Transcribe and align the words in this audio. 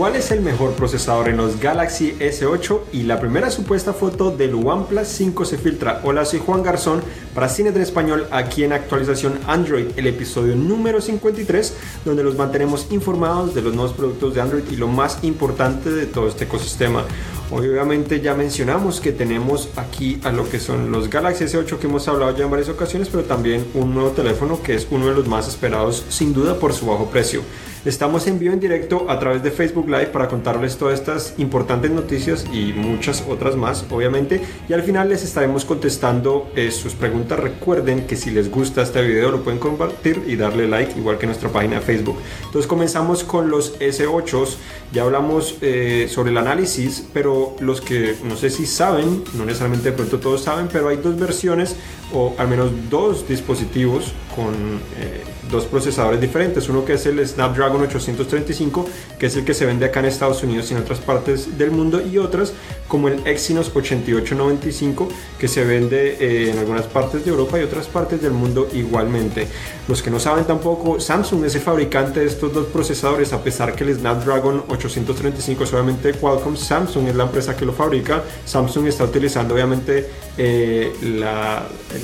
cuál 0.00 0.16
es 0.16 0.30
el 0.30 0.40
mejor 0.40 0.72
procesador 0.72 1.28
en 1.28 1.36
los 1.36 1.60
Galaxy 1.60 2.12
S8 2.18 2.84
y 2.90 3.02
la 3.02 3.20
primera 3.20 3.50
supuesta 3.50 3.92
foto 3.92 4.30
del 4.30 4.54
OnePlus 4.54 5.06
5 5.06 5.44
se 5.44 5.58
filtra. 5.58 6.00
Hola, 6.04 6.24
soy 6.24 6.38
Juan 6.38 6.62
Garzón 6.62 7.02
para 7.34 7.50
Cines 7.50 7.76
en 7.76 7.82
Español 7.82 8.26
aquí 8.30 8.64
en 8.64 8.72
actualización 8.72 9.38
Android, 9.46 9.88
el 9.96 10.06
episodio 10.06 10.56
número 10.56 11.02
53, 11.02 11.74
donde 12.06 12.24
los 12.24 12.34
mantenemos 12.34 12.86
informados 12.90 13.54
de 13.54 13.60
los 13.60 13.74
nuevos 13.74 13.92
productos 13.92 14.34
de 14.34 14.40
Android 14.40 14.64
y 14.70 14.76
lo 14.76 14.88
más 14.88 15.18
importante 15.22 15.90
de 15.90 16.06
todo 16.06 16.28
este 16.28 16.44
ecosistema. 16.44 17.04
Obviamente 17.50 18.22
ya 18.22 18.32
mencionamos 18.32 19.02
que 19.02 19.12
tenemos 19.12 19.68
aquí 19.76 20.18
a 20.24 20.32
lo 20.32 20.48
que 20.48 20.60
son 20.60 20.90
los 20.90 21.10
Galaxy 21.10 21.44
S8 21.44 21.78
que 21.78 21.88
hemos 21.88 22.08
hablado 22.08 22.34
ya 22.34 22.44
en 22.44 22.50
varias 22.50 22.70
ocasiones, 22.70 23.10
pero 23.10 23.24
también 23.24 23.66
un 23.74 23.92
nuevo 23.92 24.12
teléfono 24.12 24.62
que 24.62 24.76
es 24.76 24.86
uno 24.90 25.08
de 25.08 25.14
los 25.14 25.28
más 25.28 25.46
esperados 25.46 26.06
sin 26.08 26.32
duda 26.32 26.58
por 26.58 26.72
su 26.72 26.86
bajo 26.86 27.10
precio. 27.10 27.42
Estamos 27.82 28.26
en 28.26 28.38
vivo 28.38 28.52
en 28.52 28.60
directo 28.60 29.06
a 29.08 29.18
través 29.18 29.42
de 29.42 29.50
Facebook 29.50 29.86
Live 29.86 30.08
para 30.08 30.28
contarles 30.28 30.76
todas 30.76 31.00
estas 31.00 31.32
importantes 31.38 31.90
noticias 31.90 32.44
y 32.52 32.74
muchas 32.74 33.24
otras 33.26 33.56
más, 33.56 33.86
obviamente. 33.88 34.42
Y 34.68 34.74
al 34.74 34.82
final 34.82 35.08
les 35.08 35.24
estaremos 35.24 35.64
contestando 35.64 36.50
eh, 36.54 36.70
sus 36.72 36.92
preguntas. 36.92 37.40
Recuerden 37.40 38.06
que 38.06 38.16
si 38.16 38.32
les 38.32 38.50
gusta 38.50 38.82
este 38.82 39.00
video 39.00 39.30
lo 39.30 39.42
pueden 39.42 39.58
compartir 39.58 40.22
y 40.26 40.36
darle 40.36 40.68
like, 40.68 40.98
igual 40.98 41.16
que 41.16 41.24
nuestra 41.24 41.48
página 41.48 41.76
de 41.76 41.80
Facebook. 41.80 42.18
Entonces 42.44 42.66
comenzamos 42.66 43.24
con 43.24 43.48
los 43.48 43.80
S8. 43.80 44.56
Ya 44.92 45.04
hablamos 45.04 45.56
eh, 45.62 46.06
sobre 46.10 46.32
el 46.32 46.36
análisis, 46.36 47.06
pero 47.14 47.56
los 47.60 47.80
que 47.80 48.14
no 48.24 48.36
sé 48.36 48.50
si 48.50 48.66
saben, 48.66 49.24
no 49.32 49.46
necesariamente 49.46 49.90
de 49.90 49.96
pronto 49.96 50.18
todos 50.18 50.42
saben, 50.42 50.68
pero 50.70 50.88
hay 50.88 50.98
dos 50.98 51.18
versiones 51.18 51.76
o 52.12 52.34
al 52.36 52.48
menos 52.48 52.72
dos 52.90 53.26
dispositivos 53.26 54.12
con 54.36 54.52
eh, 54.98 55.22
dos 55.50 55.64
procesadores 55.64 56.20
diferentes. 56.20 56.68
Uno 56.68 56.84
que 56.84 56.94
es 56.94 57.06
el 57.06 57.26
Snapdragon 57.26 57.82
835, 57.82 58.86
que 59.18 59.26
es 59.26 59.36
el 59.36 59.44
que 59.44 59.54
se 59.54 59.66
vende 59.66 59.86
acá 59.86 60.00
en 60.00 60.06
Estados 60.06 60.42
Unidos 60.42 60.70
y 60.70 60.74
en 60.74 60.80
otras 60.80 61.00
partes 61.00 61.58
del 61.58 61.70
mundo, 61.70 62.00
y 62.00 62.18
otras 62.18 62.52
como 62.88 63.08
el 63.08 63.26
Exynos 63.26 63.70
8895, 63.74 65.08
que 65.38 65.48
se 65.48 65.64
vende 65.64 66.16
eh, 66.20 66.50
en 66.50 66.58
algunas 66.58 66.86
partes 66.86 67.24
de 67.24 67.30
Europa 67.30 67.58
y 67.58 67.62
otras 67.62 67.86
partes 67.86 68.20
del 68.20 68.32
mundo 68.32 68.68
igualmente. 68.72 69.46
Los 69.88 70.02
que 70.02 70.10
no 70.10 70.18
saben 70.20 70.44
tampoco, 70.44 71.00
Samsung 71.00 71.44
es 71.44 71.54
el 71.54 71.60
fabricante 71.60 72.20
de 72.20 72.26
estos 72.26 72.52
dos 72.52 72.66
procesadores, 72.66 73.32
a 73.32 73.42
pesar 73.42 73.74
que 73.74 73.84
el 73.84 73.94
Snapdragon 73.94 74.64
835 74.68 75.64
es 75.64 75.72
obviamente 75.72 76.12
Qualcomm, 76.14 76.56
Samsung 76.56 77.08
es 77.08 77.14
la 77.14 77.24
empresa 77.24 77.56
que 77.56 77.64
lo 77.64 77.72
fabrica. 77.72 78.22
Samsung 78.44 78.86
está 78.86 79.04
utilizando 79.04 79.54
obviamente 79.54 80.08
eh, 80.36 80.92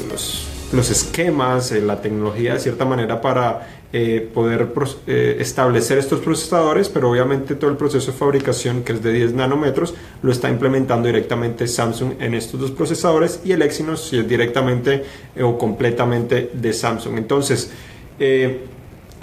los 0.09 0.56
los 0.72 0.91
esquemas, 0.91 1.72
eh, 1.72 1.81
la 1.81 2.00
tecnología 2.00 2.55
de 2.55 2.61
cierta 2.61 2.84
manera 2.84 3.20
para 3.20 3.69
eh, 3.92 4.28
poder 4.34 4.69
eh, 5.06 5.36
establecer 5.41 5.98
estos 5.98 6.20
procesadores, 6.20 6.89
pero 6.89 7.11
obviamente 7.11 7.55
todo 7.55 7.70
el 7.70 7.77
proceso 7.77 8.11
de 8.11 8.19
fabricación 8.19 8.83
que 8.83 8.92
es 8.92 9.03
de 9.03 9.12
10 9.12 9.34
nanómetros 9.34 9.95
lo 10.23 10.33
está 10.33 10.50
implementando 10.50 11.06
directamente 11.06 11.69
Samsung 11.69 12.14
en 12.20 12.34
estos 12.34 12.61
dos 12.61 12.70
procesadores 12.73 13.41
y 13.45 13.53
el 13.53 13.62
Exynos 13.62 14.08
si 14.08 14.19
es 14.19 14.28
directamente 14.28 15.05
o 15.41 15.56
completamente 15.56 16.50
de 16.53 16.73
Samsung. 16.73 17.17
Entonces, 17.19 17.70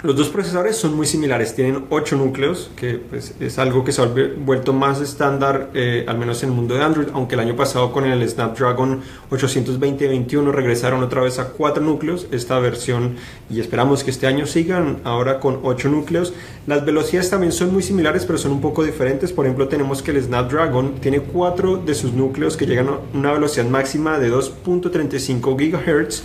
los 0.04 0.14
dos 0.16 0.28
procesadores 0.28 0.76
son 0.76 0.94
muy 0.94 1.06
similares, 1.06 1.54
tienen 1.54 1.86
8 1.88 2.16
núcleos, 2.16 2.70
que 2.76 2.98
pues, 2.98 3.34
es 3.40 3.58
algo 3.58 3.84
que 3.84 3.90
se 3.90 4.02
ha 4.02 4.14
vuelto 4.36 4.74
más 4.74 5.00
estándar, 5.00 5.70
eh, 5.72 6.04
al 6.06 6.18
menos 6.18 6.42
en 6.42 6.50
el 6.50 6.54
mundo 6.54 6.74
de 6.74 6.82
Android, 6.82 7.06
aunque 7.14 7.36
el 7.36 7.40
año 7.40 7.56
pasado 7.56 7.90
con 7.90 8.04
el 8.04 8.28
Snapdragon 8.28 9.00
820-21 9.30 10.52
regresaron 10.52 11.02
otra 11.02 11.22
vez 11.22 11.38
a 11.38 11.48
4 11.48 11.82
núcleos, 11.82 12.26
esta 12.32 12.58
versión, 12.58 13.16
y 13.48 13.60
esperamos 13.60 14.04
que 14.04 14.10
este 14.10 14.26
año 14.26 14.44
sigan 14.44 14.98
ahora 15.04 15.40
con 15.40 15.60
8 15.62 15.88
núcleos. 15.88 16.34
Las 16.66 16.84
velocidades 16.84 17.30
también 17.30 17.52
son 17.52 17.72
muy 17.72 17.82
similares, 17.82 18.26
pero 18.26 18.38
son 18.38 18.52
un 18.52 18.60
poco 18.60 18.84
diferentes. 18.84 19.32
Por 19.32 19.46
ejemplo, 19.46 19.68
tenemos 19.68 20.02
que 20.02 20.10
el 20.10 20.22
Snapdragon 20.22 20.96
tiene 20.96 21.20
4 21.20 21.78
de 21.78 21.94
sus 21.94 22.12
núcleos 22.12 22.58
que 22.58 22.66
llegan 22.66 22.88
a 22.88 22.98
una 23.14 23.32
velocidad 23.32 23.64
máxima 23.64 24.18
de 24.18 24.30
2.35 24.30 25.56
GHz 25.56 26.22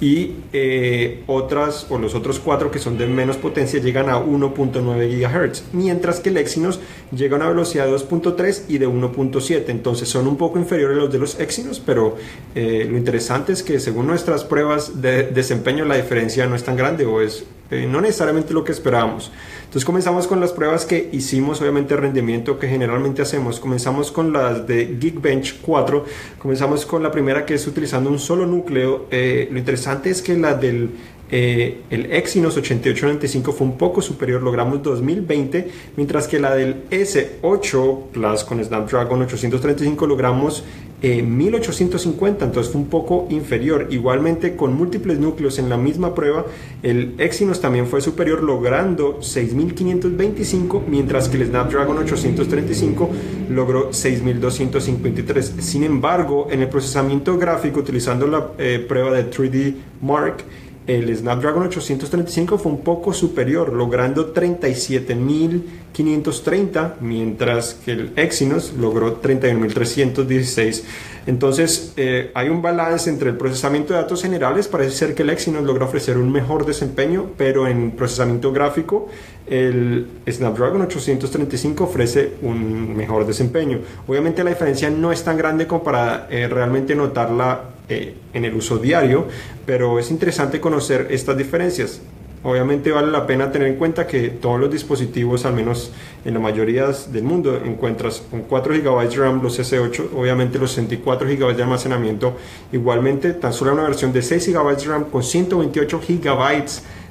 y 0.00 0.34
eh, 0.52 1.22
otras 1.26 1.86
o 1.90 1.98
los 1.98 2.14
otros 2.14 2.38
cuatro 2.38 2.70
que 2.70 2.78
son 2.78 2.98
de 2.98 3.06
menos 3.06 3.36
potencia 3.36 3.80
llegan 3.80 4.08
a 4.10 4.18
1.9 4.18 5.52
GHz, 5.52 5.64
mientras 5.72 6.20
que 6.20 6.28
el 6.28 6.36
Exynos 6.36 6.80
llega 7.12 7.36
a 7.36 7.40
una 7.40 7.48
velocidad 7.48 7.86
de 7.86 7.92
2.3 7.92 8.64
y 8.68 8.78
de 8.78 8.88
1.7, 8.88 9.64
entonces 9.68 10.08
son 10.08 10.26
un 10.26 10.36
poco 10.36 10.58
inferiores 10.58 10.98
los 10.98 11.12
de 11.12 11.18
los 11.18 11.40
Exynos, 11.40 11.80
pero 11.84 12.16
eh, 12.54 12.86
lo 12.88 12.96
interesante 12.96 13.52
es 13.52 13.62
que 13.62 13.80
según 13.80 14.06
nuestras 14.06 14.44
pruebas 14.44 15.00
de 15.00 15.24
desempeño 15.24 15.84
la 15.84 15.96
diferencia 15.96 16.46
no 16.46 16.56
es 16.56 16.64
tan 16.64 16.76
grande 16.76 17.06
o 17.06 17.20
es 17.20 17.44
no 17.70 18.00
necesariamente 18.00 18.54
lo 18.54 18.64
que 18.64 18.72
esperábamos. 18.72 19.32
Entonces 19.64 19.84
comenzamos 19.84 20.26
con 20.26 20.40
las 20.40 20.52
pruebas 20.52 20.86
que 20.86 21.08
hicimos, 21.12 21.60
obviamente 21.60 21.96
rendimiento 21.96 22.58
que 22.58 22.68
generalmente 22.68 23.22
hacemos. 23.22 23.60
Comenzamos 23.60 24.12
con 24.12 24.32
las 24.32 24.66
de 24.66 24.96
Geekbench 25.00 25.60
4. 25.60 26.04
Comenzamos 26.38 26.86
con 26.86 27.02
la 27.02 27.10
primera 27.10 27.44
que 27.44 27.54
es 27.54 27.66
utilizando 27.66 28.08
un 28.08 28.18
solo 28.18 28.46
núcleo. 28.46 29.06
Eh, 29.10 29.48
lo 29.50 29.58
interesante 29.58 30.10
es 30.10 30.22
que 30.22 30.36
la 30.36 30.54
del 30.54 30.90
eh, 31.28 31.82
el 31.90 32.12
Exynos 32.12 32.56
8895 32.56 33.52
fue 33.52 33.66
un 33.66 33.76
poco 33.76 34.00
superior, 34.00 34.40
logramos 34.42 34.80
2020, 34.82 35.68
mientras 35.96 36.28
que 36.28 36.38
la 36.38 36.54
del 36.54 36.88
S8 36.88 38.10
Plus 38.12 38.44
con 38.44 38.64
Snapdragon 38.64 39.22
835 39.22 40.06
logramos 40.06 40.62
1850, 41.02 42.44
eh, 42.44 42.48
entonces 42.48 42.72
fue 42.72 42.80
un 42.80 42.88
poco 42.88 43.26
inferior. 43.30 43.88
Igualmente 43.90 44.56
con 44.56 44.74
múltiples 44.74 45.18
núcleos 45.18 45.58
en 45.58 45.68
la 45.68 45.76
misma 45.76 46.14
prueba, 46.14 46.46
el 46.82 47.14
Exynos 47.18 47.60
también 47.60 47.86
fue 47.86 48.00
superior 48.00 48.42
logrando 48.42 49.22
6525, 49.22 50.84
mientras 50.88 51.28
que 51.28 51.36
el 51.36 51.46
Snapdragon 51.46 51.98
835 51.98 53.10
logró 53.50 53.92
6253. 53.92 55.54
Sin 55.58 55.84
embargo, 55.84 56.48
en 56.50 56.62
el 56.62 56.68
procesamiento 56.68 57.36
gráfico 57.36 57.80
utilizando 57.80 58.26
la 58.26 58.52
eh, 58.58 58.84
prueba 58.86 59.12
de 59.12 59.30
3D 59.30 59.74
Mark, 60.00 60.44
el 60.86 61.16
Snapdragon 61.16 61.64
835 61.64 62.58
fue 62.58 62.70
un 62.70 62.80
poco 62.80 63.12
superior, 63.12 63.72
logrando 63.72 64.32
37.530, 64.32 66.92
mientras 67.00 67.74
que 67.74 67.90
el 67.92 68.12
Exynos 68.14 68.72
logró 68.78 69.20
31.316. 69.20 70.84
Entonces, 71.26 71.92
eh, 71.96 72.30
hay 72.34 72.50
un 72.50 72.62
balance 72.62 73.10
entre 73.10 73.30
el 73.30 73.36
procesamiento 73.36 73.92
de 73.92 74.00
datos 74.00 74.22
generales. 74.22 74.68
Parece 74.68 74.92
ser 74.92 75.16
que 75.16 75.24
el 75.24 75.30
Exynos 75.30 75.64
logra 75.64 75.86
ofrecer 75.86 76.18
un 76.18 76.30
mejor 76.30 76.64
desempeño, 76.64 77.30
pero 77.36 77.66
en 77.66 77.90
procesamiento 77.90 78.52
gráfico, 78.52 79.08
el 79.48 80.06
Snapdragon 80.28 80.82
835 80.82 81.82
ofrece 81.82 82.34
un 82.42 82.96
mejor 82.96 83.26
desempeño. 83.26 83.80
Obviamente, 84.06 84.44
la 84.44 84.50
diferencia 84.50 84.88
no 84.88 85.10
es 85.10 85.24
tan 85.24 85.36
grande 85.36 85.66
como 85.66 85.82
para 85.82 86.28
eh, 86.30 86.46
realmente 86.46 86.94
notarla 86.94 87.74
eh, 87.88 88.14
en 88.32 88.44
el 88.44 88.54
uso 88.54 88.78
diario, 88.78 89.26
pero 89.64 89.98
es 89.98 90.10
interesante 90.10 90.60
conocer 90.60 91.08
estas 91.10 91.36
diferencias. 91.36 92.00
Obviamente 92.42 92.92
vale 92.92 93.10
la 93.10 93.26
pena 93.26 93.50
tener 93.50 93.66
en 93.66 93.74
cuenta 93.74 94.06
que 94.06 94.28
todos 94.28 94.60
los 94.60 94.70
dispositivos, 94.70 95.44
al 95.46 95.54
menos 95.54 95.90
en 96.24 96.34
la 96.34 96.38
mayoría 96.38 96.86
del 96.86 97.24
mundo, 97.24 97.60
encuentras 97.64 98.22
con 98.30 98.42
4 98.42 98.74
GB 98.74 99.08
de 99.08 99.16
RAM 99.16 99.42
los 99.42 99.58
S8, 99.58 100.10
obviamente 100.14 100.58
los 100.58 100.70
64 100.70 101.26
GB 101.26 101.56
de 101.56 101.62
almacenamiento, 101.62 102.36
igualmente 102.72 103.32
tan 103.32 103.52
solo 103.52 103.72
una 103.72 103.82
versión 103.82 104.12
de 104.12 104.22
6 104.22 104.52
GB 104.52 104.76
de 104.76 104.84
RAM 104.84 105.04
con 105.04 105.24
128 105.24 106.00
GB 106.06 106.64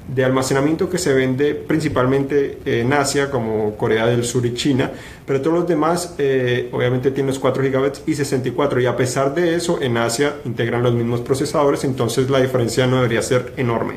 de 0.07 0.23
almacenamiento 0.23 0.89
que 0.89 0.97
se 0.97 1.13
vende 1.13 1.55
principalmente 1.55 2.59
en 2.65 2.93
Asia 2.93 3.31
como 3.31 3.75
Corea 3.75 4.05
del 4.05 4.23
Sur 4.23 4.45
y 4.45 4.53
China, 4.53 4.91
pero 5.25 5.41
todos 5.41 5.59
los 5.59 5.67
demás 5.67 6.15
eh, 6.17 6.69
obviamente 6.71 7.11
tienen 7.11 7.27
los 7.27 7.39
4 7.39 7.63
GB 7.63 7.91
y 8.05 8.13
64 8.13 8.81
y 8.81 8.85
a 8.85 8.95
pesar 8.95 9.33
de 9.33 9.55
eso 9.55 9.81
en 9.81 9.97
Asia 9.97 10.35
integran 10.45 10.83
los 10.83 10.93
mismos 10.93 11.21
procesadores, 11.21 11.83
entonces 11.83 12.29
la 12.29 12.39
diferencia 12.39 12.85
no 12.87 12.97
debería 12.97 13.21
ser 13.21 13.53
enorme. 13.57 13.95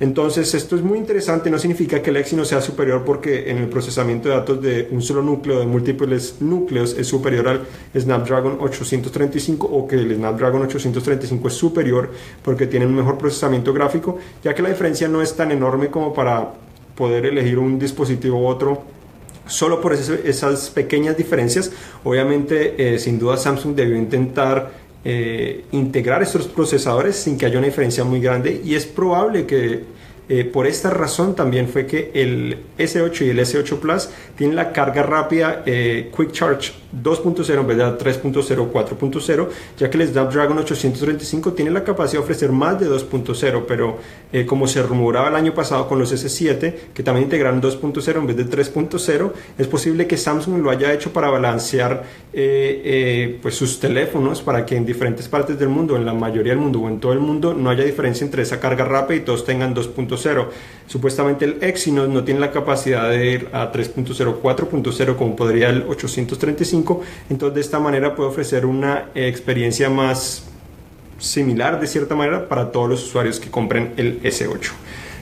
Entonces, 0.00 0.54
esto 0.54 0.76
es 0.76 0.82
muy 0.82 0.96
interesante, 0.96 1.50
no 1.50 1.58
significa 1.58 2.00
que 2.00 2.10
el 2.10 2.16
Exynos 2.18 2.46
sea 2.46 2.60
superior 2.60 3.02
porque 3.04 3.50
en 3.50 3.58
el 3.58 3.68
procesamiento 3.68 4.28
de 4.28 4.34
datos 4.36 4.62
de 4.62 4.88
un 4.92 5.02
solo 5.02 5.22
núcleo, 5.22 5.58
de 5.58 5.66
múltiples 5.66 6.36
núcleos, 6.40 6.96
es 6.96 7.08
superior 7.08 7.48
al 7.48 7.66
Snapdragon 7.98 8.58
835 8.60 9.66
o 9.66 9.88
que 9.88 9.96
el 9.96 10.14
Snapdragon 10.14 10.62
835 10.62 11.48
es 11.48 11.54
superior 11.54 12.12
porque 12.44 12.68
tiene 12.68 12.86
un 12.86 12.94
mejor 12.94 13.18
procesamiento 13.18 13.72
gráfico, 13.72 14.18
ya 14.44 14.54
que 14.54 14.62
la 14.62 14.68
diferencia 14.68 15.08
no 15.08 15.20
es 15.20 15.34
tan 15.34 15.50
enorme 15.50 15.88
como 15.88 16.14
para 16.14 16.52
poder 16.94 17.26
elegir 17.26 17.58
un 17.58 17.78
dispositivo 17.78 18.38
u 18.38 18.46
otro 18.46 18.82
solo 19.48 19.80
por 19.80 19.94
esas 19.94 20.70
pequeñas 20.70 21.16
diferencias. 21.16 21.72
Obviamente, 22.04 22.94
eh, 22.94 22.98
sin 22.98 23.18
duda 23.18 23.36
Samsung 23.36 23.74
debió 23.74 23.96
intentar 23.96 24.87
eh, 25.04 25.64
integrar 25.72 26.22
estos 26.22 26.48
procesadores 26.48 27.16
sin 27.16 27.38
que 27.38 27.46
haya 27.46 27.58
una 27.58 27.66
diferencia 27.66 28.04
muy 28.04 28.20
grande. 28.20 28.60
Y 28.64 28.74
es 28.74 28.86
probable 28.86 29.46
que 29.46 29.84
eh, 30.28 30.44
por 30.44 30.66
esta 30.66 30.90
razón 30.90 31.34
también 31.34 31.68
fue 31.68 31.86
que 31.86 32.10
el 32.12 32.58
S8 32.76 33.26
y 33.26 33.30
el 33.30 33.38
S8 33.38 33.78
Plus 33.78 34.10
tienen 34.36 34.56
la 34.56 34.72
carga 34.72 35.02
rápida 35.02 35.62
eh, 35.64 36.10
Quick 36.14 36.32
Charge 36.32 36.72
2.0 36.92 37.60
en 37.60 37.66
vez 37.66 37.76
de 37.76 37.82
la 37.82 37.98
3.0 37.98 38.58
o 38.58 38.72
4.0, 38.72 39.48
ya 39.78 39.90
que 39.90 39.98
el 39.98 40.08
Snapdragon 40.08 40.58
835 40.58 41.52
tiene 41.52 41.70
la 41.70 41.84
capacidad 41.84 42.20
de 42.20 42.24
ofrecer 42.24 42.52
más 42.52 42.80
de 42.80 42.88
2.0, 42.88 43.64
pero 43.66 43.98
eh, 44.32 44.46
como 44.46 44.66
se 44.66 44.82
rumoraba 44.82 45.28
el 45.28 45.36
año 45.36 45.54
pasado 45.54 45.88
con 45.88 45.98
los 45.98 46.12
S7, 46.12 46.74
que 46.94 47.02
también 47.02 47.24
integraron 47.24 47.60
2.0 47.60 48.16
en 48.16 48.26
vez 48.26 48.36
de 48.36 48.46
3.0, 48.46 49.32
es 49.58 49.66
posible 49.66 50.06
que 50.06 50.16
Samsung 50.16 50.62
lo 50.62 50.70
haya 50.70 50.92
hecho 50.92 51.12
para 51.12 51.28
balancear 51.28 52.04
eh, 52.32 52.82
eh, 52.84 53.38
pues 53.42 53.54
sus 53.54 53.78
teléfonos 53.80 54.42
para 54.42 54.64
que 54.64 54.76
en 54.76 54.86
diferentes 54.86 55.28
partes 55.28 55.58
del 55.58 55.68
mundo, 55.68 55.96
en 55.96 56.04
la 56.04 56.14
mayoría 56.14 56.52
del 56.52 56.60
mundo 56.60 56.80
o 56.80 56.88
en 56.88 57.00
todo 57.00 57.12
el 57.12 57.20
mundo, 57.20 57.54
no 57.54 57.70
haya 57.70 57.84
diferencia 57.84 58.24
entre 58.24 58.42
esa 58.42 58.60
carga 58.60 58.84
rápida 58.84 59.16
y 59.16 59.20
todos 59.20 59.44
tengan 59.44 59.74
2.0. 59.74 60.46
Supuestamente 60.86 61.44
el 61.44 61.62
Exynos 61.62 62.08
no 62.08 62.24
tiene 62.24 62.40
la 62.40 62.50
capacidad 62.50 63.10
de 63.10 63.32
ir 63.32 63.48
a 63.52 63.70
3.0, 63.70 64.40
4.0 64.42 65.16
como 65.16 65.36
podría 65.36 65.68
el 65.68 65.82
835, 65.82 66.77
entonces 67.30 67.54
de 67.54 67.60
esta 67.60 67.78
manera 67.78 68.14
puede 68.14 68.30
ofrecer 68.30 68.66
una 68.66 69.10
experiencia 69.14 69.90
más 69.90 70.44
similar 71.18 71.80
de 71.80 71.86
cierta 71.86 72.14
manera 72.14 72.48
para 72.48 72.70
todos 72.70 72.88
los 72.88 73.04
usuarios 73.04 73.40
que 73.40 73.50
compren 73.50 73.94
el 73.96 74.22
S8. 74.22 74.70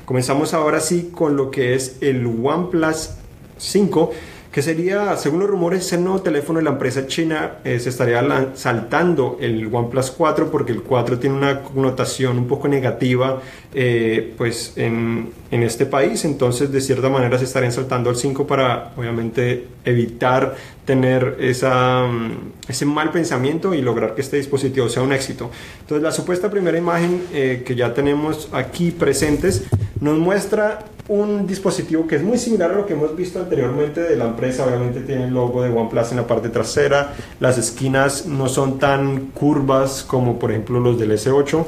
Comenzamos 0.04 0.54
ahora 0.54 0.80
sí 0.80 1.10
con 1.12 1.36
lo 1.36 1.50
que 1.50 1.74
es 1.74 1.96
el 2.00 2.26
OnePlus 2.26 3.10
5 3.58 4.12
que 4.56 4.62
sería, 4.62 5.14
según 5.18 5.40
los 5.40 5.50
rumores, 5.50 5.92
el 5.92 6.02
nuevo 6.02 6.22
teléfono 6.22 6.60
de 6.60 6.64
la 6.64 6.70
empresa 6.70 7.06
china. 7.06 7.56
Eh, 7.62 7.78
se 7.78 7.90
estaría 7.90 8.52
saltando 8.54 9.36
el 9.38 9.68
OnePlus 9.70 10.12
4 10.12 10.50
porque 10.50 10.72
el 10.72 10.82
4 10.82 11.18
tiene 11.18 11.36
una 11.36 11.60
connotación 11.60 12.38
un 12.38 12.48
poco 12.48 12.66
negativa 12.66 13.42
eh, 13.74 14.32
pues 14.38 14.72
en, 14.76 15.28
en, 15.50 15.62
este 15.62 15.84
país. 15.84 16.24
Entonces, 16.24 16.72
de 16.72 16.80
cierta 16.80 17.10
manera, 17.10 17.38
se 17.38 17.44
estarían 17.44 17.70
saltando 17.70 18.08
al 18.08 18.16
5 18.16 18.46
para, 18.46 18.94
obviamente, 18.96 19.66
evitar 19.84 20.56
tener 20.86 21.36
esa, 21.38 22.06
mm, 22.06 22.52
ese 22.66 22.86
mal 22.86 23.10
pensamiento 23.10 23.74
y 23.74 23.82
lograr 23.82 24.14
que 24.14 24.22
este 24.22 24.38
dispositivo 24.38 24.88
sea 24.88 25.02
un 25.02 25.12
éxito. 25.12 25.50
Entonces, 25.80 26.02
la 26.02 26.12
supuesta 26.12 26.50
primera 26.50 26.78
imagen 26.78 27.24
eh, 27.34 27.62
que 27.66 27.74
ya 27.74 27.92
tenemos 27.92 28.48
aquí 28.52 28.90
presentes 28.90 29.64
nos 30.00 30.16
muestra 30.16 30.78
un 31.08 31.46
dispositivo 31.46 32.06
que 32.06 32.16
es 32.16 32.22
muy 32.22 32.38
similar 32.38 32.72
a 32.72 32.74
lo 32.74 32.86
que 32.86 32.94
hemos 32.94 33.14
visto 33.16 33.38
anteriormente 33.38 34.00
de 34.00 34.16
la 34.16 34.26
empresa. 34.26 34.66
Obviamente 34.66 35.00
tiene 35.00 35.24
el 35.24 35.34
logo 35.34 35.62
de 35.62 35.70
OnePlus 35.70 36.10
en 36.10 36.16
la 36.16 36.26
parte 36.26 36.48
trasera. 36.48 37.14
Las 37.40 37.58
esquinas 37.58 38.26
no 38.26 38.48
son 38.48 38.78
tan 38.78 39.26
curvas 39.26 40.02
como 40.02 40.38
por 40.38 40.50
ejemplo 40.50 40.80
los 40.80 40.98
del 40.98 41.12
S8, 41.12 41.64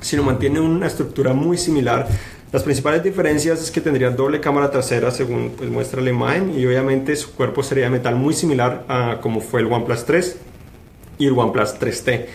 sino 0.00 0.22
mantiene 0.22 0.60
una 0.60 0.86
estructura 0.86 1.32
muy 1.34 1.58
similar. 1.58 2.08
Las 2.50 2.62
principales 2.62 3.02
diferencias 3.02 3.62
es 3.62 3.70
que 3.70 3.80
tendría 3.80 4.10
doble 4.10 4.40
cámara 4.40 4.70
trasera 4.70 5.10
según 5.10 5.52
pues, 5.56 5.70
muestra 5.70 6.02
la 6.02 6.10
imagen 6.10 6.52
y 6.58 6.66
obviamente 6.66 7.16
su 7.16 7.32
cuerpo 7.32 7.62
sería 7.62 7.88
metal 7.88 8.14
muy 8.16 8.34
similar 8.34 8.84
a 8.88 9.18
como 9.22 9.40
fue 9.40 9.60
el 9.60 9.72
OnePlus 9.72 10.04
3 10.04 10.36
y 11.18 11.26
el 11.26 11.38
OnePlus 11.38 11.78
3T. 11.78 12.26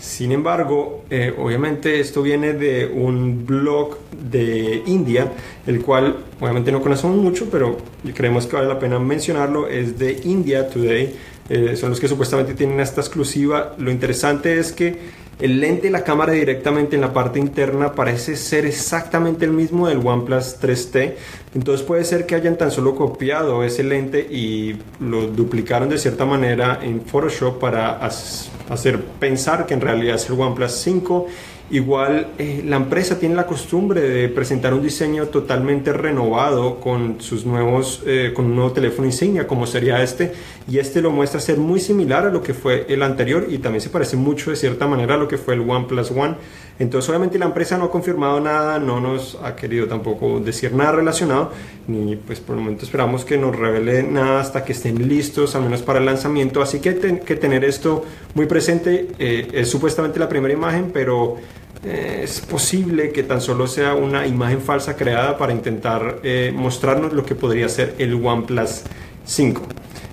Sin 0.00 0.32
embargo, 0.32 1.04
eh, 1.10 1.34
obviamente 1.36 2.00
esto 2.00 2.22
viene 2.22 2.54
de 2.54 2.86
un 2.86 3.44
blog 3.44 3.98
de 4.10 4.82
India, 4.86 5.30
el 5.66 5.82
cual 5.82 6.24
obviamente 6.40 6.72
no 6.72 6.80
conocemos 6.80 7.18
mucho, 7.18 7.50
pero 7.50 7.76
creemos 8.14 8.46
que 8.46 8.56
vale 8.56 8.68
la 8.68 8.78
pena 8.78 8.98
mencionarlo, 8.98 9.68
es 9.68 9.98
de 9.98 10.18
India 10.24 10.70
Today, 10.70 11.14
eh, 11.50 11.76
son 11.76 11.90
los 11.90 12.00
que 12.00 12.08
supuestamente 12.08 12.54
tienen 12.54 12.80
esta 12.80 13.02
exclusiva. 13.02 13.74
Lo 13.76 13.90
interesante 13.90 14.58
es 14.58 14.72
que 14.72 14.96
el 15.40 15.60
lente 15.60 15.88
y 15.88 15.90
la 15.90 16.04
cámara 16.04 16.32
directamente 16.32 16.96
en 16.96 17.02
la 17.02 17.12
parte 17.12 17.38
interna 17.38 17.94
parece 17.94 18.36
ser 18.36 18.66
exactamente 18.66 19.44
el 19.44 19.52
mismo 19.52 19.88
del 19.88 19.98
OnePlus 19.98 20.60
3T. 20.60 21.14
Entonces 21.54 21.86
puede 21.86 22.04
ser 22.04 22.26
que 22.26 22.34
hayan 22.34 22.56
tan 22.56 22.70
solo 22.70 22.94
copiado 22.94 23.64
ese 23.64 23.82
lente 23.82 24.20
y 24.20 24.76
lo 25.00 25.26
duplicaron 25.26 25.88
de 25.88 25.98
cierta 25.98 26.24
manera 26.24 26.78
en 26.82 27.00
Photoshop 27.00 27.58
para 27.58 27.98
hacer 27.98 29.00
pensar 29.18 29.66
que 29.66 29.74
en 29.74 29.80
realidad 29.80 30.16
es 30.16 30.28
el 30.28 30.38
OnePlus 30.38 30.72
5 30.72 31.26
Igual 31.72 32.32
eh, 32.36 32.64
la 32.66 32.74
empresa 32.74 33.16
tiene 33.20 33.36
la 33.36 33.46
costumbre 33.46 34.00
de 34.00 34.28
presentar 34.28 34.74
un 34.74 34.82
diseño 34.82 35.26
totalmente 35.26 35.92
renovado 35.92 36.80
con 36.80 37.20
sus 37.20 37.46
nuevos, 37.46 38.02
eh, 38.06 38.32
con 38.34 38.46
un 38.46 38.56
nuevo 38.56 38.72
teléfono 38.72 39.06
insignia 39.06 39.46
como 39.46 39.68
sería 39.68 40.02
este 40.02 40.32
y 40.68 40.78
este 40.78 41.00
lo 41.00 41.12
muestra 41.12 41.40
ser 41.40 41.58
muy 41.58 41.78
similar 41.78 42.26
a 42.26 42.30
lo 42.30 42.42
que 42.42 42.54
fue 42.54 42.86
el 42.88 43.04
anterior 43.04 43.46
y 43.48 43.58
también 43.58 43.80
se 43.80 43.88
parece 43.88 44.16
mucho 44.16 44.50
de 44.50 44.56
cierta 44.56 44.88
manera 44.88 45.14
a 45.14 45.16
lo 45.16 45.28
que 45.28 45.38
fue 45.38 45.54
el 45.54 45.60
OnePlus 45.60 46.10
One. 46.10 46.34
Entonces 46.80 47.08
obviamente 47.08 47.38
la 47.38 47.44
empresa 47.44 47.78
no 47.78 47.84
ha 47.84 47.90
confirmado 47.90 48.40
nada, 48.40 48.80
no 48.80 49.00
nos 49.00 49.38
ha 49.44 49.54
querido 49.54 49.86
tampoco 49.86 50.40
decir 50.40 50.72
nada 50.72 50.92
relacionado, 50.92 51.52
ni 51.86 52.16
pues 52.16 52.40
por 52.40 52.56
el 52.56 52.62
momento 52.62 52.84
esperamos 52.84 53.24
que 53.24 53.36
nos 53.38 53.54
revele 53.54 54.02
nada 54.02 54.40
hasta 54.40 54.64
que 54.64 54.72
estén 54.72 55.06
listos, 55.06 55.54
al 55.54 55.62
menos 55.62 55.82
para 55.82 56.00
el 56.00 56.06
lanzamiento. 56.06 56.62
Así 56.62 56.80
que 56.80 56.88
hay 56.88 57.20
que 57.20 57.36
tener 57.36 57.64
esto 57.64 58.04
muy 58.34 58.46
presente. 58.46 59.08
Eh, 59.18 59.48
es 59.52 59.68
supuestamente 59.68 60.18
la 60.18 60.28
primera 60.28 60.54
imagen, 60.54 60.90
pero 60.90 61.36
eh, 61.82 62.20
es 62.24 62.40
posible 62.40 63.10
que 63.10 63.22
tan 63.22 63.40
solo 63.40 63.66
sea 63.66 63.94
una 63.94 64.26
imagen 64.26 64.60
falsa 64.60 64.96
creada 64.96 65.38
para 65.38 65.52
intentar 65.52 66.18
eh, 66.22 66.52
mostrarnos 66.54 67.14
lo 67.14 67.24
que 67.24 67.34
podría 67.34 67.68
ser 67.70 67.94
el 67.98 68.14
OnePlus 68.14 68.82
5. 69.24 69.62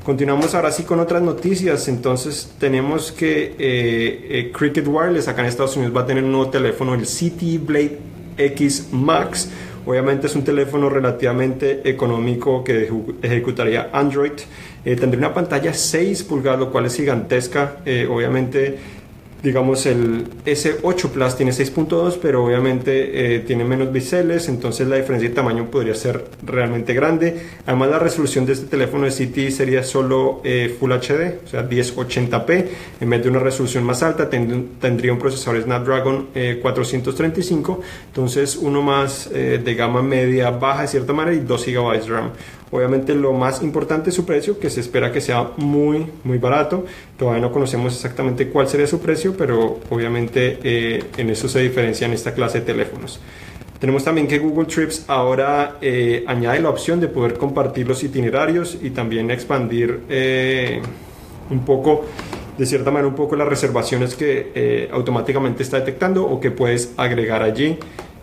Continuamos 0.06 0.56
ahora 0.56 0.72
sí 0.72 0.84
con 0.84 1.02
otras 1.02 1.22
noticias. 1.22 1.90
Entonces 1.90 2.54
tenemos 2.58 3.12
que 3.12 4.52
Cricket 4.58 4.88
Wireless 4.88 5.28
acá 5.28 5.42
en 5.42 5.48
Estados 5.48 5.76
Unidos 5.76 5.94
va 5.94 6.02
a 6.02 6.06
tener 6.06 6.24
un 6.24 6.32
nuevo 6.32 6.50
teléfono, 6.50 6.94
el 6.94 7.06
City 7.06 7.58
Blade 7.58 7.98
X 8.38 8.88
Max. 8.94 9.50
Obviamente 9.86 10.28
es 10.28 10.36
un 10.36 10.46
teléfono 10.46 10.90
relativamente 10.90 11.82
económico 11.90 12.64
que 12.64 12.90
ejecutaría 13.22 13.90
Android. 13.92 14.32
tendría 14.86 15.18
una 15.18 15.34
pantalla 15.34 15.74
6 15.74 16.24
pulgadas, 16.24 16.62
lo 16.62 16.72
cual 16.72 16.86
es 16.86 16.96
gigantesca. 16.96 17.80
obviamente 18.10 18.78
digamos 19.44 19.86
el 19.86 20.26
S8 20.46 21.10
Plus 21.10 21.36
tiene 21.36 21.52
6.2 21.52 22.18
pero 22.22 22.46
obviamente 22.46 23.36
eh, 23.36 23.40
tiene 23.42 23.64
menos 23.64 23.92
biseles 23.92 24.50
entonces 24.50 24.88
la 24.88 24.96
diferencia 24.96 25.30
de 25.30 25.36
tamaño 25.36 25.70
podría 25.70 25.96
ser 25.96 26.26
realmente 26.44 26.94
grande. 26.94 27.42
Además 27.66 27.90
la 27.90 28.00
resolución 28.00 28.46
de 28.46 28.54
este 28.54 28.68
teléfono 28.68 29.06
de 29.06 29.12
City 29.12 29.52
sería 29.52 29.84
solo 29.84 30.42
eh, 30.44 30.76
Full 30.80 30.92
HD 30.92 31.46
o 31.46 31.48
sea 31.48 31.70
1080p 31.70 32.66
en 33.02 33.10
vez 33.10 33.24
de 33.24 33.30
una 33.30 33.40
resolución 33.40 33.84
más 33.84 34.02
alta 34.04 34.30
tendría 34.30 35.14
un 35.14 35.20
procesador 35.20 35.62
Snapdragon 35.62 36.30
435 36.62 37.80
eh, 37.82 37.86
entonces 38.08 38.56
uno 38.56 38.82
más 38.82 39.30
de 39.32 39.76
gama 39.76 40.02
media 40.02 40.50
baja 40.50 40.84
de 40.84 40.88
cierta 40.88 41.14
manera 41.14 41.36
y 41.36 41.40
2 41.42 41.66
GB 41.66 42.02
de 42.02 42.08
RAM 42.08 42.32
Obviamente 42.70 43.16
lo 43.16 43.32
más 43.32 43.64
importante 43.64 44.10
es 44.10 44.16
su 44.16 44.26
precio, 44.26 44.60
que 44.60 44.70
se 44.70 44.82
espera 44.82 45.12
que 45.12 45.22
sea 45.22 45.52
muy, 45.56 46.06
muy 46.26 46.38
barato. 46.38 46.86
Todavía 47.18 47.42
no 47.42 47.52
conocemos 47.52 47.96
exactamente 47.96 48.50
cuál 48.50 48.68
sería 48.68 48.88
su 48.88 49.00
precio, 49.00 49.36
pero 49.38 49.80
obviamente 49.90 50.60
eh, 50.64 51.04
en 51.16 51.30
eso 51.30 51.48
se 51.48 51.62
diferencia 51.62 52.08
en 52.08 52.14
esta 52.14 52.34
clase 52.34 52.60
de 52.60 52.66
teléfonos. 52.66 53.22
Tenemos 53.80 54.04
también 54.04 54.28
que 54.28 54.40
Google 54.40 54.66
Trips 54.66 55.06
ahora 55.08 55.78
eh, 55.82 56.26
añade 56.28 56.60
la 56.60 56.70
opción 56.70 57.00
de 57.00 57.08
poder 57.08 57.36
compartir 57.36 57.88
los 57.88 58.04
itinerarios 58.04 58.78
y 58.82 58.90
también 58.90 59.32
expandir 59.32 60.02
eh, 60.10 60.82
un 61.50 61.64
poco, 61.64 62.04
de 62.58 62.66
cierta 62.66 62.92
manera, 62.92 63.08
un 63.08 63.16
poco 63.16 63.38
las 63.38 63.48
reservaciones 63.48 64.16
que 64.16 64.90
automáticamente 64.92 65.64
está 65.64 65.80
detectando 65.80 66.26
o 66.26 66.42
que 66.42 66.52
puedes 66.52 66.92
agregar 66.98 67.44
allí. 67.44 67.78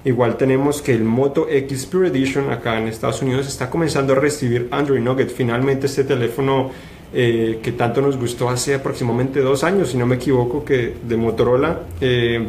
Igual 0.04 0.37
tenemos 0.37 0.82
que 0.82 0.92
el 0.92 1.02
Moto 1.02 1.49
X 1.49 1.87
Pure 1.87 2.08
Edition 2.08 2.50
acá 2.50 2.78
en 2.78 2.88
Estados 2.88 3.23
Unidos 3.23 3.49
está 3.49 3.70
comenzando 3.70 4.12
a 4.12 4.16
recibir 4.16 4.68
Android 4.70 5.00
Nugget. 5.00 5.30
Finalmente 5.30 5.87
este 5.87 6.04
teléfono 6.04 6.70
eh, 7.16 7.61
que 7.62 7.73
tanto 7.73 8.02
nos 8.02 8.18
gustó 8.18 8.50
hace 8.50 8.75
aproximadamente 8.75 9.40
dos 9.40 9.64
años, 9.64 9.90
si 9.90 9.96
no 9.96 10.04
me 10.04 10.16
equivoco, 10.16 10.62
que 10.62 10.94
de 11.02 11.16
Motorola. 11.16 11.80
Eh, 12.02 12.49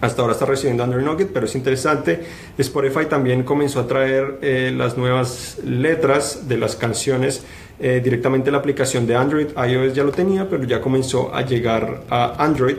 hasta 0.00 0.22
ahora 0.22 0.32
está 0.32 0.46
recibiendo 0.46 0.84
Android 0.84 1.04
Nugget, 1.04 1.30
pero 1.34 1.44
es 1.44 1.54
interesante. 1.54 2.24
Spotify 2.56 3.06
también 3.10 3.42
comenzó 3.42 3.80
a 3.80 3.86
traer 3.86 4.38
eh, 4.40 4.72
las 4.74 4.96
nuevas 4.96 5.58
letras 5.64 6.48
de 6.48 6.56
las 6.56 6.76
canciones 6.76 7.44
directamente 7.76 8.52
la 8.52 8.58
aplicación 8.58 9.04
de 9.04 9.16
Android. 9.16 9.48
iOS 9.56 9.94
ya 9.94 10.04
lo 10.04 10.12
tenía, 10.12 10.48
pero 10.48 10.62
ya 10.62 10.80
comenzó 10.80 11.34
a 11.34 11.42
llegar 11.42 12.04
a 12.08 12.42
Android. 12.42 12.76